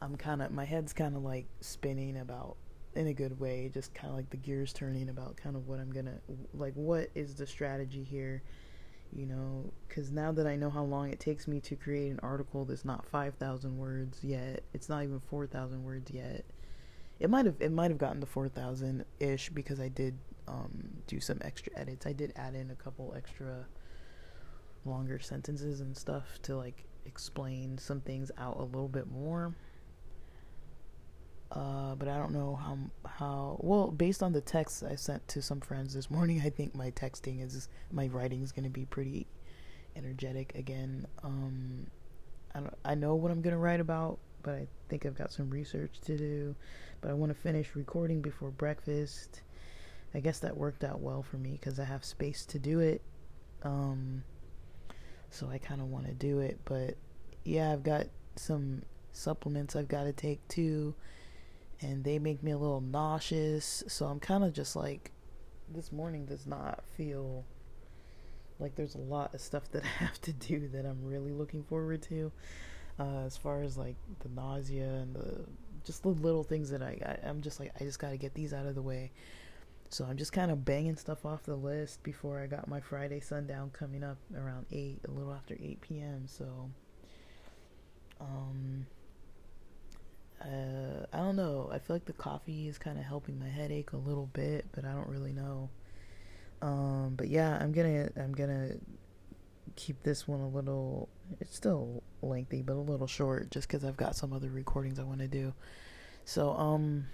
I'm 0.01 0.17
kind 0.17 0.41
of 0.41 0.53
my 0.53 0.65
head's 0.65 0.93
kind 0.93 1.17
of 1.17 1.23
like 1.23 1.47
spinning 1.61 2.19
about 2.19 2.57
in 2.95 3.07
a 3.07 3.13
good 3.13 3.39
way, 3.39 3.71
just 3.73 3.95
kind 3.95 4.11
of 4.11 4.17
like 4.17 4.31
the 4.31 4.37
gears 4.37 4.73
turning 4.73 5.09
about 5.09 5.37
kind 5.37 5.57
of 5.57 5.69
what 5.69 5.81
I'm 5.81 5.91
going 5.91 6.07
to 6.07 6.19
like 6.55 6.75
what 6.75 7.11
is 7.15 7.35
the 7.35 7.47
strategy 7.47 8.05
here 8.05 8.43
you 9.13 9.27
know 9.27 9.73
because 9.89 10.11
now 10.11 10.31
that 10.31 10.47
i 10.47 10.55
know 10.57 10.71
how 10.71 10.83
long 10.83 11.11
it 11.11 11.19
takes 11.19 11.49
me 11.49 11.61
to 11.61 11.75
create 11.75 12.11
an 12.11 12.21
article 12.23 12.65
that's 12.65 12.85
not 12.85 13.05
5000 13.07 13.77
words 13.77 14.19
yet 14.23 14.63
it's 14.73 14.89
not 14.89 15.03
even 15.03 15.21
4000 15.21 15.83
words 15.83 16.11
yet 16.11 16.45
it 17.19 17.29
might 17.29 17.45
have 17.45 17.57
it 17.61 17.73
might 17.73 17.91
have 17.91 17.99
gotten 17.99 18.21
to 18.21 18.27
4000 18.27 19.05
ish 19.19 19.51
because 19.51 19.81
i 19.81 19.89
did 19.89 20.17
um, 20.51 21.03
do 21.07 21.21
some 21.21 21.39
extra 21.43 21.73
edits. 21.77 22.07
I 22.07 22.13
did 22.13 22.33
add 22.37 22.55
in 22.55 22.71
a 22.71 22.75
couple 22.75 23.15
extra 23.17 23.67
longer 24.85 25.19
sentences 25.19 25.81
and 25.81 25.97
stuff 25.97 26.39
to 26.43 26.57
like 26.57 26.85
explain 27.05 27.79
some 27.79 28.01
things 28.01 28.31
out 28.39 28.57
a 28.59 28.65
little 28.65 28.89
bit 28.89 29.11
more 29.11 29.55
uh, 31.53 31.95
but 31.97 32.09
I 32.09 32.17
don't 32.17 32.33
know 32.33 32.55
how 32.57 32.79
how 33.09 33.57
well 33.61 33.91
based 33.91 34.23
on 34.23 34.33
the 34.33 34.41
text 34.41 34.85
I 34.85 34.95
sent 34.95 35.27
to 35.29 35.43
some 35.43 35.61
friends 35.61 35.95
this 35.95 36.11
morning. 36.11 36.43
I 36.45 36.51
think 36.51 36.75
my 36.75 36.91
texting 36.93 37.45
is 37.45 37.69
my 37.91 38.07
writing 38.07 38.43
is 38.43 38.53
going 38.53 38.65
to 38.65 38.71
be 38.71 38.85
pretty 38.85 39.27
energetic 39.97 40.55
again. 40.55 41.07
Um, 41.25 41.87
I 42.55 42.61
don't, 42.61 42.75
I 42.85 42.95
know 42.95 43.15
what 43.15 43.31
I'm 43.31 43.43
going 43.43 43.53
to 43.53 43.59
write 43.59 43.81
about, 43.81 44.19
but 44.43 44.55
I 44.55 44.67
think 44.89 45.07
I've 45.07 45.17
got 45.17 45.33
some 45.33 45.51
research 45.51 46.01
to 46.03 46.17
do. 46.17 46.55
But 47.01 47.11
I 47.11 47.15
want 47.15 47.35
to 47.35 47.39
finish 47.41 47.75
recording 47.75 48.21
before 48.21 48.51
breakfast. 48.51 49.43
I 50.15 50.21
guess 50.21 50.41
that 50.41 50.57
worked 50.57 50.85
out 50.85 51.01
well 51.01 51.23
for 51.23 51.37
me 51.37 51.53
because 51.53 51.79
I 51.81 51.85
have 51.85 52.05
space 52.05 52.45
to 52.47 52.59
do 52.59 52.81
it. 52.81 53.03
Um, 53.63 54.25
so 55.31 55.49
I 55.49 55.59
kind 55.59 55.81
of 55.81 55.89
want 55.89 56.07
to 56.07 56.13
do 56.13 56.41
it, 56.41 56.59
but 56.65 56.97
yeah, 57.45 57.73
I've 57.73 57.83
got 57.83 58.07
some 58.37 58.83
supplements 59.13 59.77
I've 59.77 59.89
got 59.89 60.05
to 60.05 60.13
take 60.13 60.47
too 60.49 60.95
and 61.81 62.05
they 62.05 62.19
make 62.19 62.43
me 62.43 62.53
a 62.53 62.59
little 62.59 62.81
nauseous. 62.81 63.83
So 63.89 64.07
I'm 64.07 64.21
kind 64.21 64.45
of 64.45 64.53
just 64.53 64.77
like, 64.77 65.13
this 65.73 65.93
morning 65.93 66.27
does 66.27 66.47
not 66.47 66.83
feel 66.97 67.45
like 68.59 68.77
there's 68.77 68.95
a 68.95 69.01
lot 69.01 69.35
of 69.35 69.41
stuff 69.41 69.71
that 69.73 69.85
I 70.01 70.05
have 70.05 70.21
to 70.23 70.33
do 70.33 70.69
that 70.69 70.85
I'm 70.85 71.05
really 71.05 71.33
looking 71.33 71.65
forward 71.65 72.03
to. 72.03 72.31
Uh, 72.99 73.25
as 73.25 73.37
far 73.37 73.63
as 73.63 73.79
like 73.79 73.97
the 74.21 74.29
nausea 74.29 74.87
and 74.87 75.15
the 75.15 75.41
just 75.87 76.03
the 76.03 76.09
little 76.09 76.45
things 76.45 76.69
that 76.69 76.83
I, 76.83 76.99
I 77.25 77.27
I'm 77.27 77.41
just 77.41 77.59
like 77.59 77.73
I 77.81 77.85
just 77.85 77.99
got 77.99 78.11
to 78.11 78.19
get 78.19 78.35
these 78.35 78.53
out 78.53 78.67
of 78.67 78.75
the 78.75 78.83
way. 78.83 79.11
So 79.89 80.05
I'm 80.05 80.19
just 80.19 80.33
kind 80.33 80.51
of 80.51 80.65
banging 80.65 80.97
stuff 80.97 81.25
off 81.25 81.45
the 81.45 81.57
list 81.57 82.03
before 82.03 82.39
I 82.39 82.47
got 82.47 82.69
my 82.69 82.81
Friday 82.81 83.19
sundown 83.19 83.71
coming 83.71 84.05
up 84.05 84.19
around 84.37 84.67
8, 84.71 85.01
a 85.09 85.11
little 85.11 85.33
after 85.33 85.55
8 85.55 85.81
p.m. 85.81 86.25
So 86.27 86.71
um 88.21 88.87
don't 91.31 91.37
know. 91.37 91.71
I 91.73 91.79
feel 91.79 91.95
like 91.95 92.07
the 92.07 92.13
coffee 92.13 92.67
is 92.69 92.79
kind 92.79 92.99
of 92.99 93.05
helping 93.05 93.39
my 93.39 93.49
headache 93.49 93.93
a 93.93 93.97
little 93.97 94.27
bit, 94.33 94.67
but 94.73 94.85
I 94.85 94.93
don't 94.93 95.09
really 95.09 95.33
know. 95.33 95.71
Um, 96.61 97.15
but 97.17 97.29
yeah, 97.29 97.57
I'm 97.61 97.73
gonna 97.73 98.11
I'm 98.17 98.33
gonna 98.33 98.73
keep 99.77 100.03
this 100.03 100.27
one 100.27 100.41
a 100.41 100.49
little. 100.49 101.09
It's 101.41 101.55
still 101.55 102.03
lengthy, 102.21 102.63
but 102.63 102.75
a 102.75 102.81
little 102.81 103.07
short, 103.07 103.51
just 103.51 103.69
because 103.69 103.85
I've 103.85 103.97
got 103.97 104.17
some 104.17 104.33
other 104.33 104.49
recordings 104.51 104.99
I 104.99 105.05
want 105.05 105.21
to 105.21 105.29
do. 105.29 105.55
So 106.25 106.51
um, 106.53 107.07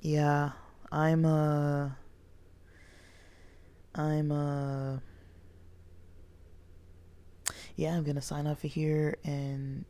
yeah, 0.00 0.50
I'm 0.92 1.24
uh, 1.24 1.90
I'm 3.94 4.30
uh, 4.30 4.98
yeah, 7.76 7.96
I'm 7.96 8.04
gonna 8.04 8.20
sign 8.20 8.46
off 8.46 8.62
of 8.62 8.72
here 8.72 9.16
and 9.24 9.86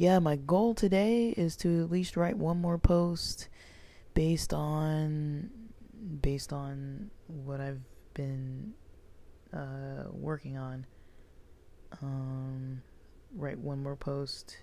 yeah, 0.00 0.18
my 0.18 0.36
goal 0.36 0.72
today 0.72 1.34
is 1.36 1.56
to 1.56 1.82
at 1.82 1.90
least 1.90 2.16
write 2.16 2.38
one 2.38 2.58
more 2.58 2.78
post 2.78 3.48
based 4.14 4.54
on 4.54 5.50
based 6.22 6.54
on 6.54 7.10
what 7.26 7.60
I've 7.60 7.82
been 8.14 8.72
uh, 9.52 10.04
working 10.10 10.56
on. 10.56 10.86
Um, 12.00 12.80
write 13.36 13.58
one 13.58 13.82
more 13.82 13.94
post 13.94 14.56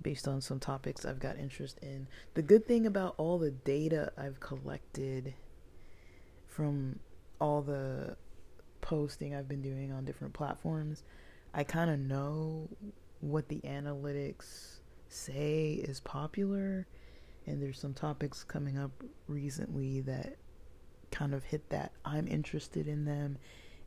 based 0.00 0.28
on 0.28 0.40
some 0.40 0.60
topics 0.60 1.04
I've 1.04 1.18
got 1.18 1.38
interest 1.38 1.80
in. 1.82 2.06
The 2.34 2.42
good 2.42 2.68
thing 2.68 2.86
about 2.86 3.16
all 3.18 3.40
the 3.40 3.50
data 3.50 4.12
I've 4.16 4.38
collected 4.38 5.34
from 6.46 7.00
all 7.40 7.62
the 7.62 8.16
posting 8.80 9.34
I've 9.34 9.48
been 9.48 9.62
doing 9.62 9.90
on 9.90 10.04
different 10.04 10.34
platforms, 10.34 11.02
I 11.52 11.64
kind 11.64 11.90
of 11.90 11.98
know 11.98 12.68
what 13.20 13.48
the 13.48 13.60
analytics 13.60 14.80
say 15.08 15.80
is 15.82 16.00
popular. 16.00 16.86
And 17.46 17.62
there's 17.62 17.78
some 17.78 17.94
topics 17.94 18.42
coming 18.42 18.76
up 18.76 18.90
recently 19.28 20.00
that 20.02 20.36
kind 21.10 21.32
of 21.32 21.44
hit 21.44 21.68
that 21.70 21.92
I'm 22.04 22.26
interested 22.26 22.88
in 22.88 23.04
them. 23.04 23.38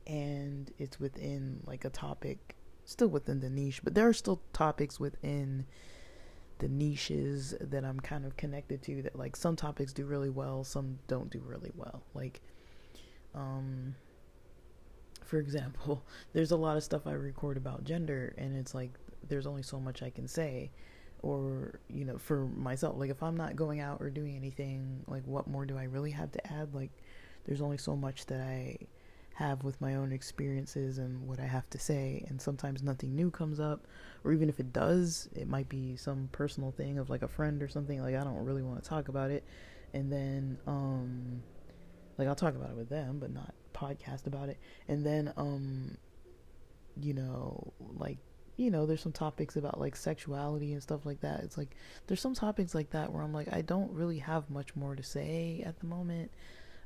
And 0.07 0.71
it's 0.77 0.99
within 0.99 1.61
like 1.65 1.85
a 1.85 1.89
topic 1.89 2.55
still 2.89 3.07
within 3.07 3.39
the 3.39 3.49
niche 3.51 3.81
but 3.83 3.93
there 3.93 4.07
are 4.07 4.13
still 4.13 4.41
topics 4.51 4.99
within 4.99 5.63
the 6.57 6.67
niches 6.67 7.53
that 7.61 7.85
I'm 7.85 7.99
kind 7.99 8.25
of 8.25 8.35
connected 8.35 8.81
to 8.83 9.03
that 9.03 9.15
like 9.15 9.35
some 9.35 9.55
topics 9.55 9.93
do 9.93 10.05
really 10.05 10.31
well 10.31 10.63
some 10.63 10.97
don't 11.07 11.29
do 11.29 11.39
really 11.45 11.71
well. 11.75 12.01
Like 12.15 12.41
um 13.35 13.95
for 15.23 15.37
example 15.37 16.03
there's 16.33 16.51
a 16.51 16.57
lot 16.57 16.77
of 16.77 16.83
stuff 16.83 17.05
I 17.05 17.11
record 17.11 17.57
about 17.57 17.83
gender 17.83 18.33
and 18.39 18.57
it's 18.57 18.73
like 18.73 18.93
there's 19.29 19.47
only 19.47 19.63
so 19.63 19.79
much 19.79 20.01
I 20.03 20.09
can 20.09 20.27
say 20.27 20.71
or 21.21 21.79
you 21.89 22.05
know 22.05 22.17
for 22.17 22.45
myself. 22.45 22.97
Like 22.97 23.09
if 23.09 23.21
I'm 23.21 23.37
not 23.37 23.55
going 23.55 23.79
out 23.79 24.01
or 24.01 24.09
doing 24.09 24.35
anything 24.35 25.03
like 25.07 25.23
what 25.25 25.47
more 25.47 25.65
do 25.65 25.77
I 25.77 25.83
really 25.83 26.11
have 26.11 26.31
to 26.31 26.51
add? 26.51 26.73
Like 26.73 26.91
there's 27.45 27.61
only 27.61 27.77
so 27.77 27.95
much 27.95 28.25
that 28.27 28.41
I 28.41 28.77
have 29.35 29.63
with 29.63 29.79
my 29.79 29.95
own 29.95 30.11
experiences 30.11 30.97
and 30.97 31.25
what 31.27 31.39
I 31.39 31.45
have 31.45 31.69
to 31.69 31.79
say. 31.79 32.25
And 32.27 32.41
sometimes 32.41 32.83
nothing 32.83 33.15
new 33.15 33.31
comes 33.31 33.59
up 33.59 33.87
or 34.23 34.33
even 34.33 34.49
if 34.49 34.59
it 34.59 34.73
does 34.73 35.29
it 35.33 35.47
might 35.47 35.69
be 35.69 35.95
some 35.95 36.29
personal 36.31 36.71
thing 36.71 36.97
of 36.97 37.09
like 37.09 37.21
a 37.21 37.27
friend 37.27 37.61
or 37.61 37.67
something 37.67 38.01
like 38.01 38.15
I 38.15 38.23
don't 38.23 38.43
really 38.43 38.63
want 38.63 38.83
to 38.83 38.89
talk 38.89 39.07
about 39.07 39.31
it. 39.31 39.43
And 39.93 40.11
then 40.11 40.57
um 40.67 41.43
like 42.17 42.27
I'll 42.27 42.35
talk 42.35 42.55
about 42.55 42.71
it 42.71 42.77
with 42.77 42.89
them 42.89 43.19
but 43.19 43.31
not 43.33 43.53
podcast 43.73 44.27
about 44.27 44.49
it. 44.49 44.57
And 44.87 45.05
then 45.05 45.33
um 45.37 45.97
you 47.01 47.13
know 47.13 47.73
like 47.97 48.17
you 48.59 48.69
know, 48.71 48.85
there's 48.85 49.01
some 49.01 49.11
topics 49.13 49.55
about 49.55 49.79
like 49.79 49.95
sexuality 49.95 50.73
and 50.73 50.83
stuff 50.83 51.05
like 51.05 51.21
that. 51.21 51.41
It's 51.41 51.57
like 51.57 51.75
there's 52.07 52.21
some 52.21 52.33
topics 52.35 52.75
like 52.75 52.89
that 52.91 53.11
where 53.11 53.23
I'm 53.23 53.33
like, 53.33 53.51
I 53.53 53.61
don't 53.61 53.91
really 53.91 54.19
have 54.19 54.49
much 54.49 54.75
more 54.75 54.95
to 54.95 55.03
say 55.03 55.63
at 55.65 55.79
the 55.79 55.87
moment. 55.87 56.31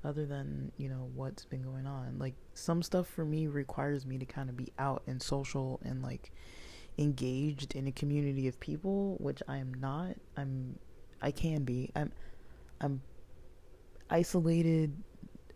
other 0.03 0.25
than 0.25 0.71
you 0.77 0.89
know 0.89 1.09
what's 1.15 1.45
been 1.45 1.61
going 1.61 1.85
on 1.87 2.17
like 2.19 2.35
some 2.53 2.83
stuff 2.83 3.07
for 3.07 3.23
me 3.25 3.47
requires 3.47 4.05
me 4.05 4.17
to 4.17 4.25
kind 4.25 4.49
of 4.49 4.57
be 4.57 4.71
out 4.77 5.01
and 5.07 5.21
social 5.21 5.79
and 5.83 6.01
like 6.03 6.31
engaged 6.97 7.73
in 7.75 7.87
a 7.87 7.91
community 7.91 8.47
of 8.47 8.59
people 8.59 9.15
which 9.19 9.41
i 9.47 9.57
am 9.57 9.73
not 9.75 10.15
i'm 10.37 10.77
i 11.21 11.31
can 11.31 11.63
be 11.63 11.89
i'm 11.95 12.11
i'm 12.81 13.01
isolated 14.09 14.95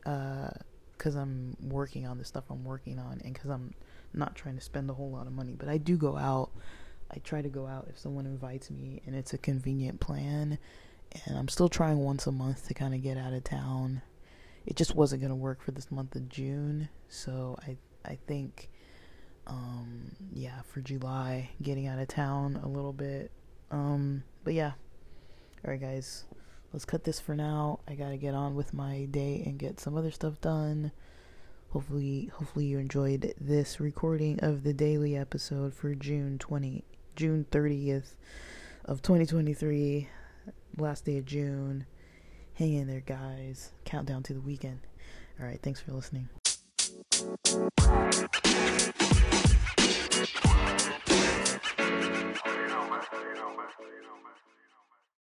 uh 0.06 0.49
because 0.97 1.15
i'm 1.15 1.56
working 1.62 2.08
on 2.08 2.17
the 2.17 2.25
stuff 2.25 2.45
i'm 2.49 2.63
working 2.63 2.97
on 2.99 3.19
and 3.23 3.34
because 3.34 3.51
not 4.13 4.36
trying 4.36 4.56
to 4.56 4.62
spend 4.62 4.89
a 4.89 4.93
whole 4.93 5.12
lot 5.12 5.28
of 5.28 5.34
money 5.34 5.56
but 5.58 5.70
i 5.70 5.78
do 5.78 5.98
go 5.98 6.17
out 6.17 6.52
i 7.12 7.17
try 7.20 7.41
to 7.41 7.50
go 7.50 7.67
out 7.67 7.88
if 7.89 7.98
someone 7.98 8.26
invites 8.26 8.70
me 8.70 9.02
and 9.06 9.15
it's 9.15 9.34
a 9.34 9.38
convenient 9.38 10.00
plan 10.00 10.58
and 11.26 11.38
i'm 11.38 11.48
still 11.48 11.70
trying 11.70 11.98
once 11.98 12.28
a 12.28 12.32
month 12.32 12.67
to 12.67 12.74
kind 12.74 12.93
of 12.93 13.02
get 13.02 13.17
out 13.17 13.34
of 13.34 13.43
town 13.43 14.02
it 14.67 14.76
just 14.76 14.96
wasn't 14.96 15.22
going 15.22 15.32
to 15.32 15.36
work 15.36 15.63
for 15.63 15.72
this 15.72 15.89
month 15.89 16.15
of 16.15 16.28
June. 16.28 16.89
So 17.08 17.58
I 17.65 17.78
I 18.06 18.20
think 18.28 18.70
um 19.48 20.12
yeah, 20.34 20.62
for 20.67 20.82
July 20.82 21.50
getting 21.62 21.88
out 21.88 22.00
of 22.00 22.10
town 22.10 22.60
a 22.62 22.67
little 22.67 22.93
bit. 22.93 23.32
Um 23.72 24.24
but 24.43 24.54
yeah. 24.54 24.74
All 25.65 25.72
right 25.72 25.80
guys. 25.80 26.26
Let's 26.74 26.84
cut 26.84 27.06
this 27.06 27.20
for 27.20 27.34
now. 27.34 27.80
I 27.88 27.96
got 27.96 28.10
to 28.10 28.17
get 28.17 28.36
on 28.36 28.54
with 28.54 28.74
my 28.74 29.06
day 29.06 29.41
and 29.46 29.58
get 29.58 29.80
some 29.80 29.96
other 29.96 30.12
stuff 30.12 30.41
done. 30.41 30.91
Hopefully 31.78 32.32
hopefully 32.34 32.66
you 32.66 32.80
enjoyed 32.80 33.36
this 33.40 33.80
recording 33.80 34.40
of 34.40 34.63
the 34.63 34.74
daily 34.74 35.16
episode 35.16 35.76
for 35.76 35.94
June 35.94 36.40
20 36.40 36.84
June 37.16 37.46
30th 37.52 38.16
of 38.84 39.04
2023, 39.04 40.10
last 40.80 41.06
day 41.06 41.20
of 41.20 41.26
June. 41.26 41.86
Hang 42.56 42.74
in 42.74 42.88
there, 42.88 43.02
guys. 43.02 43.74
Countdown 43.86 44.24
to 44.24 44.34
the 44.34 44.42
weekend. 44.42 44.80
All 45.40 45.46
right, 45.46 45.62
thanks 45.62 45.80
for 45.80 45.92
listening. 45.92 46.30
You 46.50 46.58
know, 52.74 52.90
man. 52.90 53.04
You 53.13 53.36
know, 53.36 53.54
man. 53.56 53.68